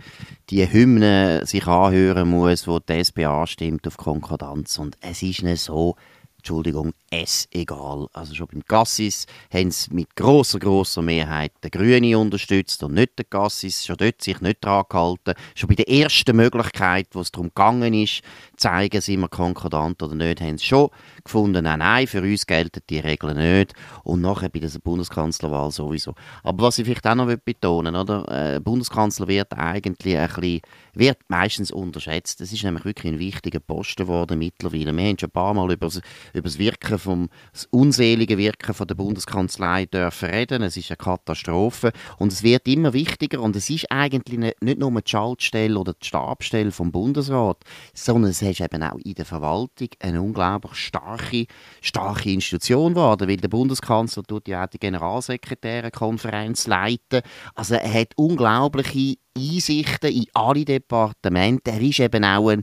die 0.50 0.70
Hymnen 0.70 1.44
sich 1.46 1.66
anhören 1.66 2.28
muss, 2.28 2.66
wo 2.66 2.78
die 2.78 2.94
SP 3.00 3.26
anstimmt 3.26 3.86
auf 3.86 3.96
Konkordanz 3.96 4.78
und 4.78 4.96
es 5.00 5.22
ist 5.22 5.42
nicht 5.42 5.62
so, 5.62 5.96
Entschuldigung, 6.38 6.92
es 7.22 7.48
egal. 7.52 8.08
Also 8.12 8.34
schon 8.34 8.48
beim 8.48 8.62
Gassis 8.66 9.26
haben 9.52 9.70
sie 9.70 9.92
mit 9.92 10.14
großer 10.16 10.58
großer 10.58 11.02
Mehrheit 11.02 11.52
den 11.62 11.70
Grünen 11.70 12.14
unterstützt 12.16 12.82
und 12.82 12.94
nicht 12.94 13.18
den 13.18 13.26
Gassis. 13.30 13.84
Schon 13.84 13.96
dort 13.96 14.22
sich 14.22 14.40
nicht 14.40 14.64
dran 14.64 14.84
gehalten. 14.88 15.34
Schon 15.54 15.68
bei 15.68 15.74
der 15.74 15.88
ersten 15.88 16.36
Möglichkeit, 16.36 17.08
wo 17.12 17.20
es 17.20 17.32
darum 17.32 17.48
gegangen 17.48 17.94
ist, 17.94 18.22
zeigen, 18.56 19.00
sind 19.00 19.20
wir 19.20 19.28
konkordant 19.28 20.02
oder 20.02 20.14
nicht, 20.14 20.40
haben 20.40 20.58
sie 20.58 20.66
schon 20.66 20.90
gefunden, 21.24 21.64
nein, 21.64 21.80
nein, 21.80 22.06
für 22.06 22.22
uns 22.22 22.46
gelten 22.46 22.80
die 22.88 22.98
Regeln 22.98 23.36
nicht. 23.36 23.74
Und 24.04 24.20
nachher 24.20 24.48
bei 24.48 24.60
der 24.60 24.70
Bundeskanzlerwahl 24.82 25.70
sowieso. 25.70 26.14
Aber 26.42 26.64
was 26.64 26.78
ich 26.78 26.84
vielleicht 26.84 27.06
auch 27.06 27.14
noch 27.14 27.34
betonen 27.36 27.96
oder? 27.96 28.54
Äh, 28.56 28.60
Bundeskanzler 28.60 29.28
wird 29.28 29.52
eigentlich 29.52 30.16
ein 30.16 30.28
bisschen, 30.28 30.60
wird 30.94 31.18
meistens 31.28 31.70
unterschätzt. 31.70 32.40
Das 32.40 32.52
ist 32.52 32.64
nämlich 32.64 32.84
wirklich 32.84 33.12
ein 33.12 33.18
wichtiger 33.18 33.60
Posten 33.60 34.04
geworden 34.04 34.38
mittlerweile. 34.38 34.96
Wir 34.96 35.04
haben 35.04 35.18
schon 35.18 35.28
ein 35.28 35.32
paar 35.32 35.54
Mal 35.54 35.72
über 35.72 35.88
das 35.88 36.58
Wirken 36.58 36.98
vom 37.06 37.28
das 37.52 37.66
unselige 37.70 38.36
Wirken 38.36 38.74
von 38.74 38.86
der 38.86 38.96
Bundeskanzlei 38.96 39.86
dürfen 39.86 40.28
reden. 40.28 40.62
Es 40.62 40.76
ist 40.76 40.90
eine 40.90 40.96
Katastrophe 40.96 41.92
und 42.18 42.32
es 42.32 42.42
wird 42.42 42.66
immer 42.68 42.92
wichtiger 42.92 43.40
und 43.40 43.54
es 43.56 43.70
ist 43.70 43.90
eigentlich 43.90 44.54
nicht 44.60 44.78
nur 44.78 44.90
die 44.90 45.10
Schaltstelle 45.10 45.78
oder 45.78 45.94
die 45.94 46.06
Stabstelle 46.06 46.72
vom 46.72 46.90
Bundesrat, 46.90 47.58
sondern 47.94 48.32
es 48.32 48.42
ist 48.42 48.60
eben 48.60 48.82
auch 48.82 48.98
in 49.04 49.14
der 49.14 49.24
Verwaltung 49.24 49.88
eine 50.00 50.20
unglaublich 50.20 50.74
starke, 50.74 51.46
starke 51.80 52.32
Institution 52.32 52.94
geworden, 52.94 53.28
weil 53.28 53.36
der 53.36 53.48
Bundeskanzler 53.48 54.24
tut 54.24 54.48
ja 54.48 54.64
auch 54.64 54.68
die 54.68 54.80
Generalsekretärenkonferenz 54.80 56.66
leiten. 56.66 57.22
Also 57.54 57.76
er 57.76 57.94
hat 57.94 58.12
unglaubliche 58.16 59.16
Einsichten 59.36 60.12
in 60.12 60.26
alle 60.34 60.64
Departemente. 60.64 61.70
Er 61.70 61.80
ist 61.80 62.00
eben 62.00 62.24
auch 62.24 62.48
ein, 62.48 62.62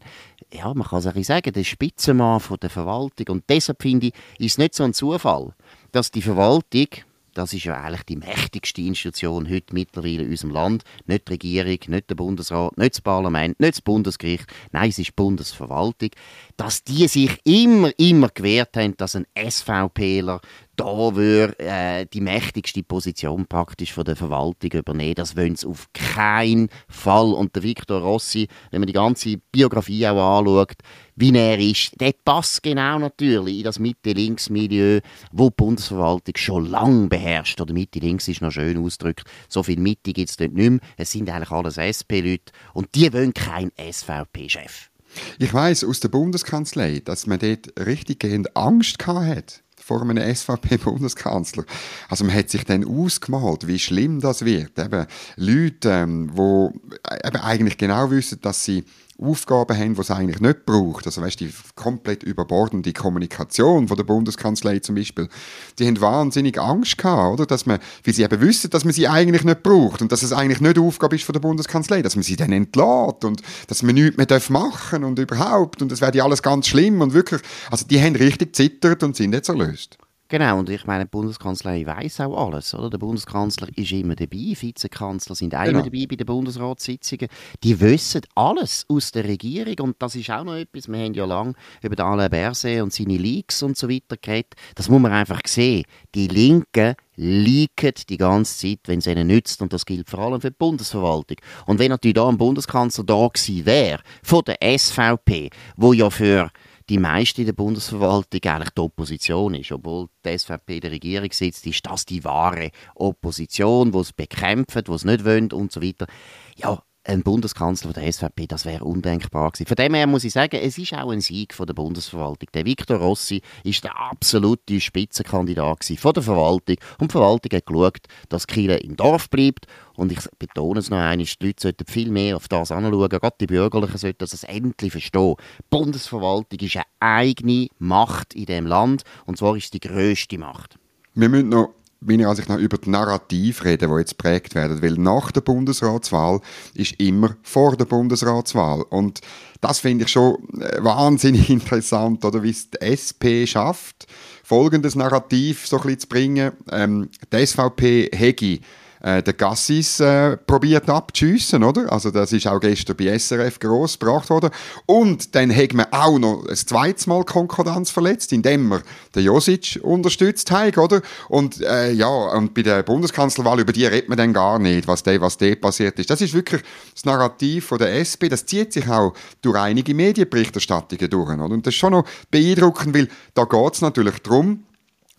ja, 0.52 0.74
man 0.74 0.88
kann 0.88 1.00
es 1.00 1.08
ein 1.08 1.24
sagen, 1.24 1.54
der 1.54 1.64
Spitzenmann 1.64 2.40
von 2.40 2.58
der 2.62 2.70
Verwaltung. 2.70 3.28
Und 3.36 3.44
deshalb 3.50 3.82
finde 3.82 4.08
ich, 4.08 4.14
ist 4.40 4.54
es 4.54 4.58
nicht 4.58 4.76
so 4.76 4.84
ein 4.84 4.94
Zufall, 4.94 5.54
dass 5.92 6.12
die 6.12 6.22
Verwaltung, 6.22 6.88
das 7.34 7.54
ist 7.54 7.66
ja 7.66 7.80
eigentlich 7.80 8.04
die 8.04 8.16
mächtigste 8.16 8.82
Institution 8.82 9.50
heute 9.50 9.74
mittlerweile 9.74 10.24
in 10.24 10.32
unserem 10.32 10.52
Land. 10.52 10.84
Nicht 11.06 11.28
die 11.28 11.34
Regierung, 11.34 11.80
nicht 11.88 12.10
der 12.10 12.16
Bundesrat, 12.16 12.78
nicht 12.78 12.96
das 12.96 13.02
Parlament, 13.02 13.60
nicht 13.60 13.74
das 13.74 13.82
Bundesgericht. 13.82 14.46
Nein, 14.72 14.90
es 14.90 15.00
ist 15.00 15.10
die 15.10 15.14
Bundesverwaltung. 15.16 16.10
Dass 16.58 16.84
die 16.84 17.08
sich 17.08 17.38
immer, 17.44 17.92
immer 17.98 18.30
gewehrt 18.30 18.78
haben, 18.78 18.96
dass 18.98 19.16
ein 19.16 19.26
SVPler 19.38 20.42
da 20.76 21.16
würde 21.16 21.60
äh, 21.60 22.06
die 22.06 22.22
mächtigste 22.22 22.82
Position 22.82 23.46
praktisch 23.46 23.94
von 23.94 24.06
der 24.06 24.16
Verwaltung 24.16 24.72
übernehmen. 24.72 25.16
Das 25.16 25.36
wollen 25.38 25.56
sie 25.56 25.68
auf 25.68 25.88
keinen 25.94 26.70
Fall. 26.88 27.34
Und 27.34 27.56
der 27.56 27.64
Victor 27.64 28.02
Rossi, 28.02 28.48
wenn 28.72 28.82
man 28.82 28.88
die 28.88 28.94
ganze 28.94 29.38
Biografie 29.52 30.08
auch 30.08 30.40
anschaut, 30.40 30.78
wie 31.16 31.36
er 31.36 31.60
ist, 31.60 32.00
der 32.00 32.14
passt 32.26 32.64
genau 32.64 33.00
natürlich 33.00 33.60
in 33.60 33.64
das 33.64 33.80
Mitte-Links-Milieu, 33.80 35.00
wo 35.32 35.50
die 35.50 35.56
Bundesverwaltung 35.56 36.36
schon 36.38 36.66
lange 36.66 37.08
beherrscht. 37.08 37.62
Oder 37.62 37.74
Mitte-Links 37.74 38.28
ist 38.28 38.42
noch 38.42 38.52
schön 38.52 38.78
ausgedrückt. 38.78 39.24
So 39.48 39.64
viel 39.64 39.80
Mitte 39.80 40.14
gibt 40.14 40.30
es 40.30 40.38
dort 40.38 40.54
nicht 40.54 40.70
mehr. 40.70 40.80
Es 40.98 41.12
sind 41.12 41.30
eigentlich 41.30 41.52
alles 41.52 41.78
SP-Leute. 41.78 42.52
Und 42.74 42.96
die 42.96 43.12
wollen 43.14 43.34
keinen 43.34 43.72
SVP-Chef. 43.78 44.90
Ich 45.38 45.54
weiß 45.54 45.84
aus 45.84 46.00
der 46.00 46.10
Bundeskanzlei, 46.10 47.02
dass 47.06 47.28
man 47.28 47.40
dort 47.40 47.74
richtig 47.86 48.26
Angst 48.56 49.06
hatte 49.06 49.64
vor 49.84 50.02
einem 50.02 50.18
SVP-Bundeskanzler. 50.36 51.66
Also 52.10 52.24
man 52.24 52.36
hat 52.36 52.50
sich 52.50 52.64
dann 52.64 52.86
ausgemalt, 52.86 53.68
wie 53.68 53.80
schlimm 53.80 54.22
das 54.22 54.46
wird. 54.46 54.80
Eben 54.80 55.06
Leute, 55.36 55.90
ähm, 55.90 56.32
die 56.36 57.28
eben 57.28 57.38
eigentlich 57.38 57.78
genau 57.78 58.10
wissen, 58.10 58.40
dass 58.42 58.64
sie 58.64 58.86
Aufgaben 59.20 59.78
haben, 59.78 59.94
die 59.94 60.02
es 60.02 60.12
eigentlich 60.12 60.40
nicht 60.40 60.66
braucht. 60.66 61.06
Also 61.06 61.22
weißt, 61.22 61.40
die 61.40 61.54
komplett 61.76 62.24
überbordende 62.24 62.94
Kommunikation 62.94 63.88
von 63.88 63.98
der 63.98 64.04
Bundeskanzlei 64.04 64.80
zum 64.80 64.96
Beispiel, 64.96 65.30
die 65.78 65.88
haben 65.88 66.02
wahnsinnig 66.02 66.60
Angst 66.60 66.98
gehabt, 66.98 67.34
oder? 67.34 67.46
Dass 67.46 67.66
man, 67.66 67.80
weil 68.04 68.14
sie 68.14 68.24
eben 68.24 68.42
wissen, 68.42 68.70
dass 68.70 68.86
man 68.86 68.94
sie 68.94 69.08
eigentlich 69.08 69.44
nicht 69.44 69.64
braucht 69.64 70.02
und 70.02 70.12
dass 70.12 70.24
es 70.24 70.34
eigentlich 70.34 70.62
nicht 70.62 70.78
Aufgabe 70.78 71.16
ist 71.16 71.26
von 71.26 71.34
der 71.34 71.40
Bundeskanzlei, 71.42 72.02
dass 72.02 72.16
man 72.16 72.24
sie 72.24 72.36
dann 72.36 72.52
entlädt 72.52 73.24
und 73.24 73.42
dass 73.68 73.84
man 73.84 73.96
nichts 73.96 74.18
mehr 74.18 74.28
machen 74.50 75.02
darf 75.02 75.10
und 75.10 75.20
überhaupt 75.20 75.82
und 75.82 75.92
das 75.92 76.02
wäre 76.02 76.24
alles 76.24 76.42
ganz 76.42 76.68
schlimm 76.68 77.02
und 77.02 77.14
wirklich, 77.14 77.42
also 77.70 77.86
die 77.88 78.02
haben 78.02 78.16
richtig 78.16 78.56
zittert 78.56 79.04
und 79.04 79.16
sind 79.16 79.34
jetzt 79.34 79.50
erlöst. 79.50 79.98
Genau, 80.34 80.58
und 80.58 80.70
ich 80.72 80.88
meine, 80.88 81.06
die 81.06 81.12
Bundeskanzlei 81.12 81.86
weiß 81.86 82.22
auch 82.22 82.48
alles, 82.48 82.74
oder? 82.74 82.90
Der 82.90 82.98
Bundeskanzler 82.98 83.68
ist 83.76 83.92
immer 83.92 84.16
dabei, 84.16 84.56
Vizekanzler 84.60 85.36
sind 85.36 85.54
auch 85.54 85.60
genau. 85.60 85.82
immer 85.82 85.84
dabei 85.84 86.08
bei 86.10 86.16
den 86.16 86.26
Bundesratssitzungen. 86.26 87.28
Die 87.64 87.80
wissen 87.80 88.22
alles 88.34 88.84
aus 88.90 89.12
der 89.12 89.26
Regierung 89.26 89.76
und 89.82 89.96
das 90.00 90.16
ist 90.16 90.32
auch 90.32 90.44
noch 90.44 90.56
etwas, 90.56 90.88
wir 90.88 90.98
haben 90.98 91.14
ja 91.14 91.26
lange 91.26 91.54
über 91.84 91.96
den 91.96 92.04
Alain 92.04 92.32
Berset 92.32 92.82
und 92.82 92.92
seine 92.92 93.18
Leaks 93.18 93.62
und 93.62 93.78
so 93.78 93.88
weiter 93.88 94.18
geredet. 94.20 94.56
Das 94.74 94.90
muss 94.90 95.00
man 95.00 95.12
einfach 95.12 95.42
sehen. 95.46 95.84
Die 96.16 96.28
Linken 96.28 96.96
leaken 97.16 97.94
die 98.10 98.18
ganze 98.18 98.58
Zeit, 98.58 98.80
wenn 98.86 99.00
es 99.00 99.08
ihnen 99.08 99.28
nützt. 99.28 99.62
Und 99.62 99.72
das 99.72 99.86
gilt 99.86 100.10
vor 100.10 100.20
allem 100.20 100.42
für 100.42 100.50
die 100.50 100.58
Bundesverwaltung. 100.58 101.38
Und 101.66 101.80
wenn 101.80 101.90
natürlich 101.90 102.16
da 102.16 102.28
ein 102.28 102.38
Bundeskanzler 102.38 103.04
da 103.04 103.28
gewesen 103.28 103.66
wäre, 103.66 104.02
von 104.24 104.42
der 104.46 104.58
SVP, 104.78 105.50
wo 105.78 105.94
ja 105.94 106.10
für 106.10 106.50
die 106.90 106.98
meiste 106.98 107.42
in 107.42 107.48
der 107.48 107.54
Bundesverwaltung 107.54 108.42
eigentlich 108.44 108.70
die 108.72 108.82
Opposition 108.82 109.56
ist. 109.56 109.72
Obwohl 109.72 110.08
die 110.26 110.38
SVP 110.38 110.76
in 110.76 110.82
der 110.82 110.92
Regierung 110.92 111.32
sitzt, 111.32 111.66
ist 111.66 111.86
das 111.86 112.06
die 112.06 112.24
wahre 112.24 112.72
Opposition, 112.96 113.92
die 113.92 113.98
es 114.00 114.14
bekämpft, 114.14 114.88
die 114.88 114.92
es 114.92 115.06
nicht 115.06 115.26
wollen 115.26 115.52
und 115.52 115.72
so 115.72 115.82
weiter. 115.82 116.08
Ja, 116.56 116.82
ein 117.06 117.24
Bundeskanzler 117.24 117.92
der 117.92 118.12
SVP, 118.12 118.48
das 118.48 118.66
wäre 118.66 118.86
undenkbar 118.86 119.52
gewesen. 119.52 119.68
Von 119.68 119.76
dem 119.76 119.94
her 119.94 120.08
muss 120.08 120.24
ich 120.24 120.34
sagen, 120.34 120.60
es 120.62 120.78
ist 120.78 120.94
auch 120.94 121.12
ein 121.12 121.22
Sieg 121.22 121.54
von 121.54 121.68
der 121.68 121.74
Bundesverwaltung. 121.74 122.48
Der 122.54 122.66
Viktor 122.66 122.98
Rossi 122.98 123.42
ist 123.64 123.84
der 123.84 124.00
absolute 124.00 124.80
Spitzenkandidat 124.80 125.84
von 125.98 126.14
der 126.14 126.24
Verwaltung 126.24 126.78
und 127.00 127.12
die 127.12 127.12
Verwaltung 127.12 127.52
hat 127.58 127.66
geschaut, 127.66 128.08
dass 128.30 128.48
Kiel 128.48 128.72
im 128.72 128.96
Dorf 128.96 129.30
bleibt 129.30 129.68
und 129.96 130.12
ich 130.12 130.20
betone 130.40 130.80
es 130.80 130.90
noch 130.90 130.98
einmal, 130.98 131.18
die 131.18 131.46
Leute 131.46 131.62
sollten 131.62 131.86
viel 131.86 132.10
mehr 132.10 132.38
auf 132.38 132.48
das 132.48 132.72
anschauen, 132.72 133.10
gerade 133.10 133.36
die 133.40 133.48
Bürgerlichen 133.48 133.98
sollten 133.98 134.20
das 134.20 134.44
endlich 134.44 134.92
verstehen. 134.92 135.36
Die 135.60 135.64
Bundesverwaltung 135.70 136.60
ist 136.60 136.78
eine 136.78 136.86
eigene 137.00 137.68
Macht 137.80 138.34
in 138.34 138.46
diesem 138.46 138.68
Land 138.68 139.04
und 139.26 139.38
zwar 139.38 139.56
ist 139.58 139.74
die 139.74 139.80
grösste 139.80 140.38
Macht. 140.38 140.80
Wir 141.16 141.30
müssen 141.30 141.50
noch 141.50 141.74
meiner 142.06 142.30
Ansicht 142.30 142.50
nach 142.50 142.58
über 142.58 142.78
die 142.78 142.90
Narrativ 142.90 143.64
reden, 143.64 143.90
die 143.92 144.00
jetzt 144.00 144.18
prägt 144.18 144.56
werden. 144.56 144.82
Weil 144.82 144.94
nach 144.94 145.32
der 145.32 145.42
Bundesratswahl 145.42 146.42
ist 146.74 147.00
immer 147.00 147.36
vor 147.44 147.76
der 147.78 147.86
Bundesratswahl. 147.86 148.84
Und 148.84 149.22
das 149.62 149.80
finde 149.80 150.06
ich 150.06 150.12
schon 150.12 150.38
äh, 150.60 150.84
wahnsinnig 150.84 151.50
interessant, 151.52 152.24
oder 152.26 152.44
wie 152.44 152.52
es 152.52 152.70
die 152.70 152.82
SP 152.82 153.48
schafft, 153.48 154.08
folgendes 154.44 154.96
Narrativ 154.96 155.68
so 155.68 155.78
ein 155.78 155.84
bisschen 155.84 156.00
zu 156.00 156.08
bringen. 156.08 156.52
Ähm, 156.72 157.10
die 157.32 157.46
SVP 157.46 158.10
Hegi 158.14 158.62
äh, 159.04 159.22
den 159.22 159.38
Gassis 159.38 160.00
äh, 160.00 160.38
probiert 160.38 160.90
abzuschiessen, 160.90 161.64
oder? 161.64 161.92
Also 161.92 162.10
das 162.10 162.32
ist 162.32 162.48
auch 162.48 162.60
gestern 162.60 162.96
bei 162.96 163.18
SRF 163.18 163.60
gross 163.60 164.00
gebracht 164.00 164.30
worden. 164.30 164.50
Und 164.86 165.36
dann 165.36 165.54
hat 165.56 165.74
man 165.74 165.88
auch 165.92 166.18
noch 166.18 166.46
ein 166.48 166.56
zweites 166.56 167.06
Mal 167.06 167.24
Konkordanz 167.26 167.92
verletzt, 167.92 168.32
indem 168.32 168.70
man 168.70 168.82
den 169.14 169.26
Josic 169.26 169.80
unterstützt 169.84 170.50
hat, 170.52 170.78
oder? 170.78 171.02
Und 171.28 171.62
äh, 171.62 171.92
ja, 171.92 172.08
und 172.08 172.54
bei 172.54 172.64
der 172.64 172.84
Bundeskanzlerwahl, 172.84 173.60
über 173.60 173.74
die 173.74 173.86
redet 173.86 174.08
man 174.08 174.18
dann 174.18 174.34
gar 174.34 174.58
nicht, 174.58 174.88
was 174.88 175.04
da 175.04 175.20
was 175.20 175.38
de 175.38 175.56
passiert 175.56 176.00
ist. 176.00 176.10
Das 176.10 176.22
ist 176.22 176.34
wirklich 176.34 176.62
das 176.94 177.04
Narrativ 177.04 177.66
von 177.66 177.80
der 177.80 177.94
SP, 178.00 178.30
das 178.30 178.46
zieht 178.46 178.72
sich 178.72 178.88
auch 178.88 179.14
durch 179.42 179.58
einige 179.58 179.94
Medienberichterstattungen 179.94 181.10
durch, 181.10 181.30
oder? 181.30 181.44
Und 181.44 181.68
das 181.68 181.74
ist 181.74 181.80
schon 181.80 181.92
noch 181.92 182.06
beeindruckend, 182.32 182.96
weil 182.96 183.10
da 183.34 183.44
geht 183.44 183.74
es 183.74 183.82
natürlich 183.82 184.18
darum, 184.20 184.64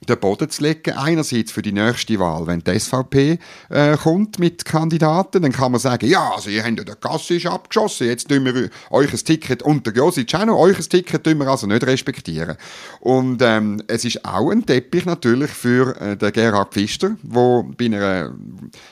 den 0.07 0.19
Boden 0.19 0.51
zu 0.51 0.63
legen. 0.63 0.93
Einerseits 0.97 1.53
für 1.53 1.63
die 1.63 1.73
nächste 1.73 2.19
Wahl, 2.19 2.47
wenn 2.47 2.61
die 2.61 2.79
SVP 2.79 3.39
äh, 3.71 3.97
kommt 3.97 4.39
mit 4.39 4.65
Kandidaten, 4.65 5.43
dann 5.43 5.53
kann 5.53 5.73
man 5.73 5.81
sagen, 5.81 6.07
ja, 6.07 6.33
also 6.35 6.51
ihr 6.51 6.65
habt 6.65 6.79
ja 6.79 6.85
den 6.85 6.97
Gassi 7.01 7.47
abgeschossen, 7.47 8.07
jetzt 8.07 8.29
tun 8.29 8.45
wir 8.45 8.71
euch 8.91 9.13
ein 9.13 9.19
Ticket 9.19 9.63
und 9.63 9.87
der 9.87 9.95
Josic 9.95 10.35
auch 10.35 10.45
noch, 10.45 10.59
euch 10.59 10.79
ein 10.79 10.89
Ticket 10.89 11.25
tun 11.25 11.39
wir 11.39 11.49
also 11.49 11.67
nicht 11.67 11.87
respektieren. 11.87 12.57
Und 13.01 13.43
ähm, 13.43 13.83
es 13.87 14.05
ist 14.05 14.25
auch 14.25 14.51
ein 14.51 14.65
Teppich 14.65 15.05
natürlich 15.05 15.51
für 15.51 16.01
äh, 16.01 16.17
den 16.17 16.33
Gerhard 16.33 16.73
Pfister, 16.73 17.17
wo 17.23 17.63
bei 17.63 17.87
einer, 17.87 18.33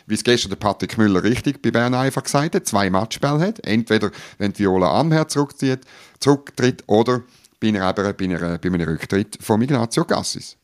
wie 0.07 0.15
es 0.15 0.25
gestern 0.25 0.51
der 0.51 0.57
Patrick 0.57 0.99
Müller 0.99 1.23
richtig 1.23 1.63
bei 1.63 1.71
Bern 1.71 1.95
einfach 1.95 2.23
gesagt 2.23 2.55
hat, 2.55 2.67
zwei 2.67 2.91
Matchspiele 2.91 3.41
hat. 3.41 3.67
Entweder, 3.67 4.11
wenn 4.39 4.59
Viola 4.59 4.99
Amher 4.99 5.29
zurückzieht, 5.29 5.81
zurücktritt 6.21 6.85
oder 6.87 7.23
bei, 7.61 7.69
einer, 7.69 7.93
bei, 7.93 8.25
einer, 8.25 8.59
bei 8.59 8.69
einem 8.69 8.89
Rücktritt 8.89 9.39
von 9.41 9.63
Ignazio 9.63 10.05
Gassis. 10.05 10.57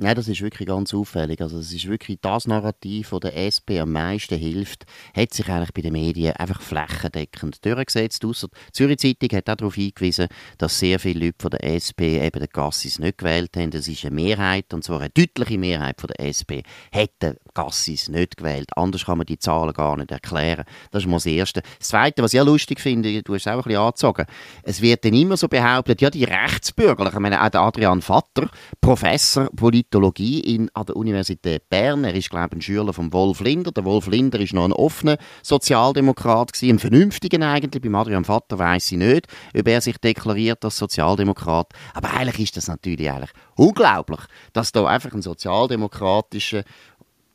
Ja, 0.00 0.14
das 0.14 0.26
ist 0.26 0.40
wirklich 0.40 0.68
ganz 0.68 0.94
auffällig. 0.94 1.42
Also 1.42 1.58
es 1.58 1.70
ist 1.70 1.86
wirklich 1.86 2.18
das 2.22 2.46
Narrativ, 2.46 3.10
das 3.10 3.20
der 3.20 3.36
SP 3.36 3.76
am 3.78 3.92
meisten 3.92 4.38
hilft, 4.38 4.86
hat 5.14 5.34
sich 5.34 5.46
eigentlich 5.50 5.74
bei 5.74 5.82
den 5.82 5.92
Medien 5.92 6.32
einfach 6.34 6.62
flächendeckend 6.62 7.62
durchgesetzt. 7.62 8.24
Ausser 8.24 8.48
die 8.48 8.72
Zürich 8.72 8.98
Zeitung 8.98 9.36
hat 9.36 9.50
auch 9.50 9.56
darauf 9.56 9.74
hingewiesen, 9.74 10.28
dass 10.56 10.78
sehr 10.78 10.98
viele 10.98 11.26
Leute 11.26 11.36
von 11.38 11.50
der 11.50 11.64
SP 11.76 12.24
eben 12.24 12.40
den 12.40 12.48
Gassis 12.50 13.00
nicht 13.00 13.18
gewählt 13.18 13.54
haben. 13.54 13.70
Das 13.70 13.86
ist 13.86 14.06
eine 14.06 14.14
Mehrheit, 14.14 14.72
und 14.72 14.82
zwar 14.82 15.00
eine 15.00 15.10
deutliche 15.10 15.58
Mehrheit 15.58 16.00
von 16.00 16.08
der 16.08 16.24
SP, 16.24 16.64
hätte 16.90 17.38
Gassis 17.54 18.08
nicht 18.08 18.36
gewählt. 18.36 18.70
Anders 18.76 19.06
kann 19.06 19.18
man 19.18 19.26
die 19.26 19.38
Zahlen 19.38 19.72
gar 19.72 19.96
nicht 19.96 20.10
erklären. 20.10 20.64
Das 20.90 21.02
ist 21.02 21.08
mal 21.08 21.16
das 21.16 21.26
Erste. 21.26 21.62
Das 21.78 21.88
Zweite, 21.88 22.22
was 22.22 22.34
ich 22.34 22.40
auch 22.40 22.46
lustig 22.46 22.80
finde, 22.80 23.22
du 23.22 23.34
hast 23.34 23.42
es 23.42 23.46
auch 23.46 23.58
ein 23.58 23.62
bisschen 23.62 23.80
angezogen, 23.80 24.26
es 24.62 24.80
wird 24.80 25.04
dann 25.04 25.14
immer 25.14 25.36
so 25.36 25.48
behauptet, 25.48 26.00
ja, 26.00 26.10
die 26.10 26.24
Rechtsbürgerlichen, 26.24 27.16
ich 27.16 27.22
meine, 27.22 27.42
auch 27.42 27.48
der 27.48 27.60
Adrian 27.60 28.02
Vatter, 28.02 28.48
Professor, 28.80 29.48
Politologie 29.54 30.40
in, 30.40 30.70
an 30.74 30.86
der 30.86 30.96
Universität 30.96 31.68
Bern. 31.68 32.04
Er 32.04 32.14
ist, 32.14 32.30
glaube 32.30 32.48
ich, 32.52 32.58
ein 32.58 32.62
Schüler 32.62 32.92
von 32.92 33.12
Wolf 33.12 33.40
Linder. 33.40 33.72
Der 33.72 33.84
Wolf 33.84 34.06
Linder 34.06 34.40
ist 34.40 34.52
noch 34.52 34.64
ein 34.64 34.72
offener 34.72 35.18
Sozialdemokrat 35.42 36.52
gewesen, 36.52 36.76
ein 36.76 36.78
vernünftiger 36.78 37.40
eigentlich. 37.46 37.82
Beim 37.82 37.94
Adrian 37.94 38.24
Vater 38.24 38.58
weiß 38.58 38.92
ich 38.92 38.98
nicht, 38.98 39.26
ob 39.56 39.68
er 39.68 39.80
sich 39.80 39.98
deklariert 39.98 40.64
als 40.64 40.76
Sozialdemokrat. 40.76 41.72
Aber 41.94 42.12
eigentlich 42.12 42.40
ist 42.40 42.56
das 42.56 42.68
natürlich 42.68 43.10
eigentlich 43.10 43.30
unglaublich, 43.56 44.20
dass 44.52 44.72
da 44.72 44.86
einfach 44.86 45.12
ein 45.12 45.22
sozialdemokratischer 45.22 46.64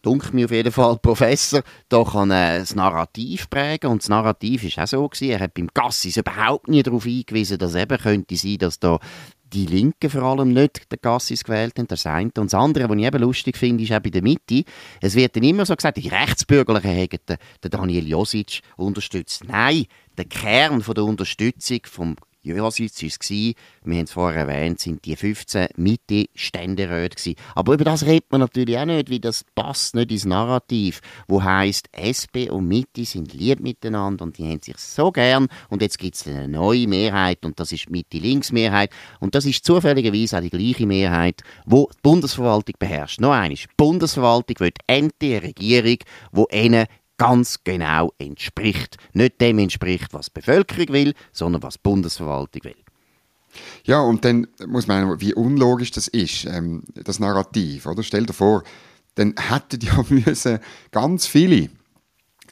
dunkel 0.07 0.33
mir 0.33 0.45
auf 0.45 0.51
jeden 0.51 0.71
Fall, 0.71 0.97
Professor, 1.01 1.61
da 1.89 2.01
äh, 2.01 2.59
das 2.59 2.75
Narrativ 2.75 3.49
prägen 3.49 3.91
und 3.91 4.01
das 4.01 4.09
Narrativ 4.09 4.63
ist 4.63 4.79
auch 4.79 4.87
so 4.87 5.07
gewesen. 5.07 5.31
Er 5.31 5.39
hat 5.41 5.53
beim 5.53 5.67
Gassis 5.73 6.17
überhaupt 6.17 6.67
nie 6.67 6.83
darauf 6.83 7.03
hingewiesen, 7.03 7.57
dass 7.57 7.75
eben 7.75 7.97
könnte 7.97 8.35
sein, 8.35 8.57
dass 8.57 8.79
da 8.79 8.99
die 9.53 9.65
Linken 9.65 10.09
vor 10.09 10.23
allem 10.23 10.53
nicht 10.53 10.91
den 10.91 10.99
Gassis 11.01 11.43
gewählt 11.43 11.77
haben, 11.77 11.87
eine. 11.89 12.25
Und 12.25 12.35
das 12.35 12.53
andere, 12.53 12.89
was 12.89 12.97
ich 12.97 13.05
eben 13.05 13.21
lustig 13.21 13.57
finde, 13.57 13.83
ist 13.83 13.93
auch 13.93 14.01
bei 14.01 14.09
der 14.09 14.21
Mitte. 14.21 14.63
Es 15.01 15.15
wird 15.15 15.35
dann 15.35 15.43
immer 15.43 15.65
so 15.65 15.75
gesagt, 15.75 15.97
die 15.97 16.09
Rechtsbürgerlichen 16.09 16.91
hätten 16.91 17.37
den, 17.63 17.71
Daniel 17.71 18.07
Josic 18.07 18.61
unterstützt. 18.75 19.45
Nein, 19.45 19.85
der 20.17 20.25
Kern 20.25 20.81
von 20.81 20.95
der 20.95 21.05
Unterstützung 21.05 21.79
vom 21.85 22.15
Jositz 22.56 23.01
war 23.01 23.08
es, 23.08 23.30
wir 23.30 23.98
haben 23.98 24.04
es 24.04 24.12
vorher 24.12 24.48
erwähnt, 24.48 24.80
sind 24.80 25.06
die 25.06 25.16
15 25.16 25.68
Mitte-Ständeräte 25.75 27.36
Aber 27.56 27.74
über 27.74 27.84
das 27.84 28.06
redet 28.06 28.32
man 28.32 28.42
natürlich 28.42 28.77
auch 28.77 28.86
nicht, 28.86 29.10
wie 29.10 29.20
das 29.20 29.44
passt 29.56 29.96
nicht 29.96 30.12
ins 30.12 30.25
Narrativ, 30.25 31.01
wo 31.27 31.44
heißt 31.44 31.89
SP 31.94 32.50
und 32.50 32.68
Mitte 32.68 33.06
sind 33.06 33.34
lieb 33.34 33.60
miteinander 33.60 34.24
und 34.24 34.38
die 34.38 34.44
haben 34.44 34.62
sich 34.62 34.77
so 34.77 35.12
gern. 35.12 35.48
Und 35.70 35.82
jetzt 35.82 35.98
gibt 36.00 36.16
es 36.16 36.27
eine 36.27 36.48
neue 36.48 36.88
Mehrheit 36.88 37.46
und 37.46 37.60
das 37.60 37.72
ist 37.72 37.89
Mitte-Links-Mehrheit. 37.89 38.92
Und 39.20 39.36
das 39.36 39.46
ist 39.46 39.66
zufälligerweise 39.66 40.38
auch 40.38 40.42
die 40.42 40.50
gleiche 40.50 40.86
Mehrheit, 40.86 41.42
wo 41.66 41.89
die 41.94 42.00
Bundesverwaltung 42.01 42.75
beherrscht. 42.80 43.20
Noch 43.20 43.32
eines, 43.32 43.62
die 43.62 43.68
Bundesverwaltung 43.77 44.60
wird 44.60 44.77
endlich 44.88 45.36
eine 45.36 45.48
Regierung, 45.48 45.98
wo 46.32 46.48
ihnen 46.51 46.86
ganz 47.17 47.63
genau 47.63 48.13
entspricht. 48.17 48.97
Nicht 49.13 49.41
dem 49.41 49.59
entspricht, 49.59 50.13
was 50.13 50.27
die 50.27 50.39
Bevölkerung 50.39 50.89
will, 50.89 51.13
sondern 51.31 51.63
was 51.63 51.75
die 51.75 51.81
Bundesverwaltung 51.83 52.63
will. 52.63 52.75
Ja, 53.83 54.01
und 54.01 54.24
dann 54.24 54.47
muss 54.67 54.88
man, 54.88 55.19
wie 55.19 55.33
unlogisch 55.33 55.91
das 55.91 56.07
ist, 56.07 56.45
ähm, 56.45 56.83
das 56.93 57.19
Narrativ. 57.19 57.86
Oder? 57.86 58.03
Stell 58.03 58.25
dir 58.25 58.33
vor, 58.33 58.63
dann 59.15 59.33
hätten 59.38 59.79
ja 59.81 60.03
müssen 60.09 60.59
ganz 60.91 61.25
viele 61.25 61.69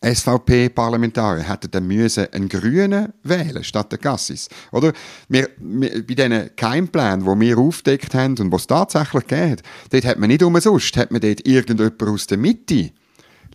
SVP-Parlamentarier 0.01 1.47
hätten 1.47 1.71
dann 1.71 1.87
müssen 1.87 2.31
einen 2.31 2.49
Grünen 2.49 3.13
wählen 3.23 3.63
statt 3.63 3.91
der 3.91 3.99
Gassis. 3.99 4.49
Oder? 4.71 4.93
Wir, 5.29 5.49
wir, 5.57 6.05
bei 6.05 6.13
diesen 6.13 6.55
Keimplänen, 6.55 7.21
die 7.21 7.39
wir 7.47 7.57
aufgedeckt 7.57 8.13
haben 8.13 8.37
und 8.37 8.51
was 8.51 8.67
tatsächlich 8.67 9.23
hat, 9.31 9.63
dort 9.89 10.05
hat 10.05 10.19
man 10.19 10.29
nicht 10.29 10.43
umsonst, 10.43 10.97
hat 10.97 11.11
man 11.11 11.21
dort 11.21 11.45
irgendjemand 11.47 12.01
aus 12.03 12.27
der 12.27 12.37
Mitte 12.37 12.91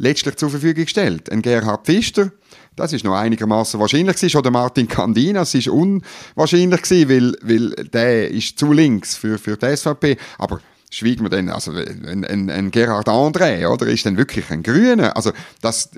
letztlich 0.01 0.37
zur 0.37 0.51
Verfügung 0.51 0.85
gestellt. 0.85 1.31
Ein 1.31 1.43
Gerhard 1.43 1.87
Pfister, 1.87 2.33
das 2.75 2.93
ist 2.93 3.05
noch 3.05 3.15
einigermaßen 3.15 3.79
wahrscheinlich 3.79 4.17
gewesen. 4.17 4.39
Oder 4.39 4.51
Martin 4.51 4.89
Candina, 4.89 5.41
das 5.41 5.55
ist 5.55 5.69
unwahrscheinlich 5.69 6.83
gewesen, 6.83 7.09
weil, 7.09 7.35
weil 7.43 7.85
der 7.87 8.31
ist 8.31 8.59
zu 8.59 8.73
links 8.73 9.15
für, 9.15 9.39
für 9.39 9.57
die 9.57 9.77
SVP. 9.77 10.17
Aber 10.39 10.61
schwiegen 10.91 11.25
wir 11.25 11.31
denn, 11.31 11.51
also 11.51 11.73
ein, 11.73 12.25
ein, 12.25 12.51
ein 12.51 12.71
Gerhard 12.71 13.09
André, 13.09 13.69
oder 13.69 13.87
ist 13.87 14.07
denn 14.07 14.17
wirklich 14.17 14.51
ein 14.51 14.63
Grüner? 14.63 15.17
Also 15.17 15.33
das, 15.61 15.91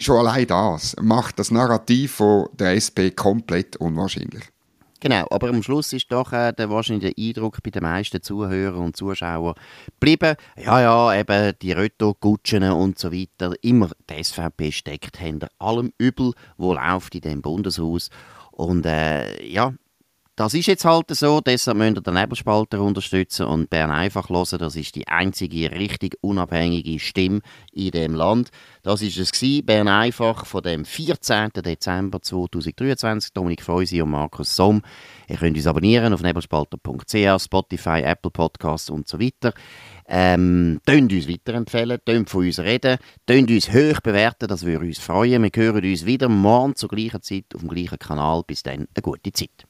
schon 0.00 0.18
allein 0.18 0.46
das 0.46 0.94
macht 1.00 1.38
das 1.38 1.50
Narrativ 1.50 2.12
von 2.12 2.48
der 2.58 2.74
SP 2.76 3.10
komplett 3.10 3.76
unwahrscheinlich. 3.76 4.44
Genau, 5.02 5.26
aber 5.30 5.48
am 5.48 5.62
Schluss 5.62 5.94
ist 5.94 6.12
doch 6.12 6.30
äh, 6.34 6.52
der 6.52 6.68
wahrscheinlich 6.68 7.14
der 7.14 7.24
Eindruck 7.24 7.62
bei 7.62 7.70
den 7.70 7.82
meisten 7.82 8.22
Zuhörern 8.22 8.84
und 8.84 8.96
Zuschauern 8.96 9.54
geblieben, 9.98 10.36
ja, 10.62 10.80
ja, 10.82 11.18
eben 11.18 11.54
die 11.62 11.72
Röto-Gutschen 11.72 12.64
und 12.64 12.98
so 12.98 13.10
weiter, 13.10 13.54
immer 13.62 13.88
die 14.10 14.22
SVP 14.22 14.70
steckt 14.70 15.16
hinter 15.16 15.48
allem 15.58 15.94
Übel, 15.96 16.34
wo 16.58 16.74
läuft 16.74 17.14
in 17.14 17.22
dem 17.22 17.40
Bundeshaus. 17.40 18.10
Und 18.50 18.84
äh, 18.84 19.42
ja, 19.42 19.72
das 20.36 20.54
ist 20.54 20.66
jetzt 20.66 20.84
halt 20.86 21.10
so, 21.10 21.40
deshalb 21.40 21.76
müsst 21.76 21.96
ihr 21.96 22.00
den 22.00 22.14
Nebelspalter 22.14 22.80
unterstützen 22.80 23.46
und 23.46 23.68
Bern 23.68 23.90
einfach 23.90 24.30
hören. 24.30 24.58
Das 24.58 24.74
ist 24.74 24.94
die 24.94 25.06
einzige 25.06 25.70
richtig 25.72 26.16
unabhängige 26.22 26.98
Stimme 26.98 27.40
in 27.72 27.90
dem 27.90 28.14
Land. 28.14 28.50
Das 28.82 29.02
ist 29.02 29.18
es 29.18 29.32
Bern 29.66 29.88
einfach 29.88 30.46
von 30.46 30.62
dem 30.62 30.86
14. 30.86 31.50
Dezember 31.56 32.22
2023. 32.22 33.34
Dominik 33.34 33.62
Freusi 33.62 34.00
und 34.00 34.10
Markus 34.10 34.56
Somm. 34.56 34.82
Ihr 35.28 35.36
könnt 35.36 35.56
uns 35.56 35.66
abonnieren 35.66 36.14
auf 36.14 36.22
nebelspalter.ch, 36.22 37.42
Spotify, 37.42 38.00
Apple 38.02 38.30
Podcasts 38.30 38.88
und 38.88 39.08
so 39.08 39.20
weiter. 39.20 39.52
Ähm, 40.08 40.80
tönt 40.86 41.12
uns 41.12 41.28
weiterempfehlen, 41.28 41.98
tönt 42.04 42.30
von 42.30 42.46
uns 42.46 42.58
reden, 42.58 42.96
tönt 43.26 43.50
uns 43.50 43.72
hoch 43.72 44.00
bewerten, 44.00 44.48
das 44.48 44.64
würde 44.64 44.86
uns 44.86 44.98
freuen. 44.98 45.42
Wir 45.42 45.50
hören 45.54 45.84
uns 45.84 46.06
wieder 46.06 46.28
morgen 46.28 46.74
zur 46.76 46.88
gleichen 46.88 47.22
Zeit 47.22 47.44
auf 47.54 47.60
dem 47.60 47.68
gleichen 47.68 47.98
Kanal. 47.98 48.42
Bis 48.46 48.62
dann, 48.62 48.88
eine 48.94 49.02
gute 49.02 49.32
Zeit. 49.32 49.69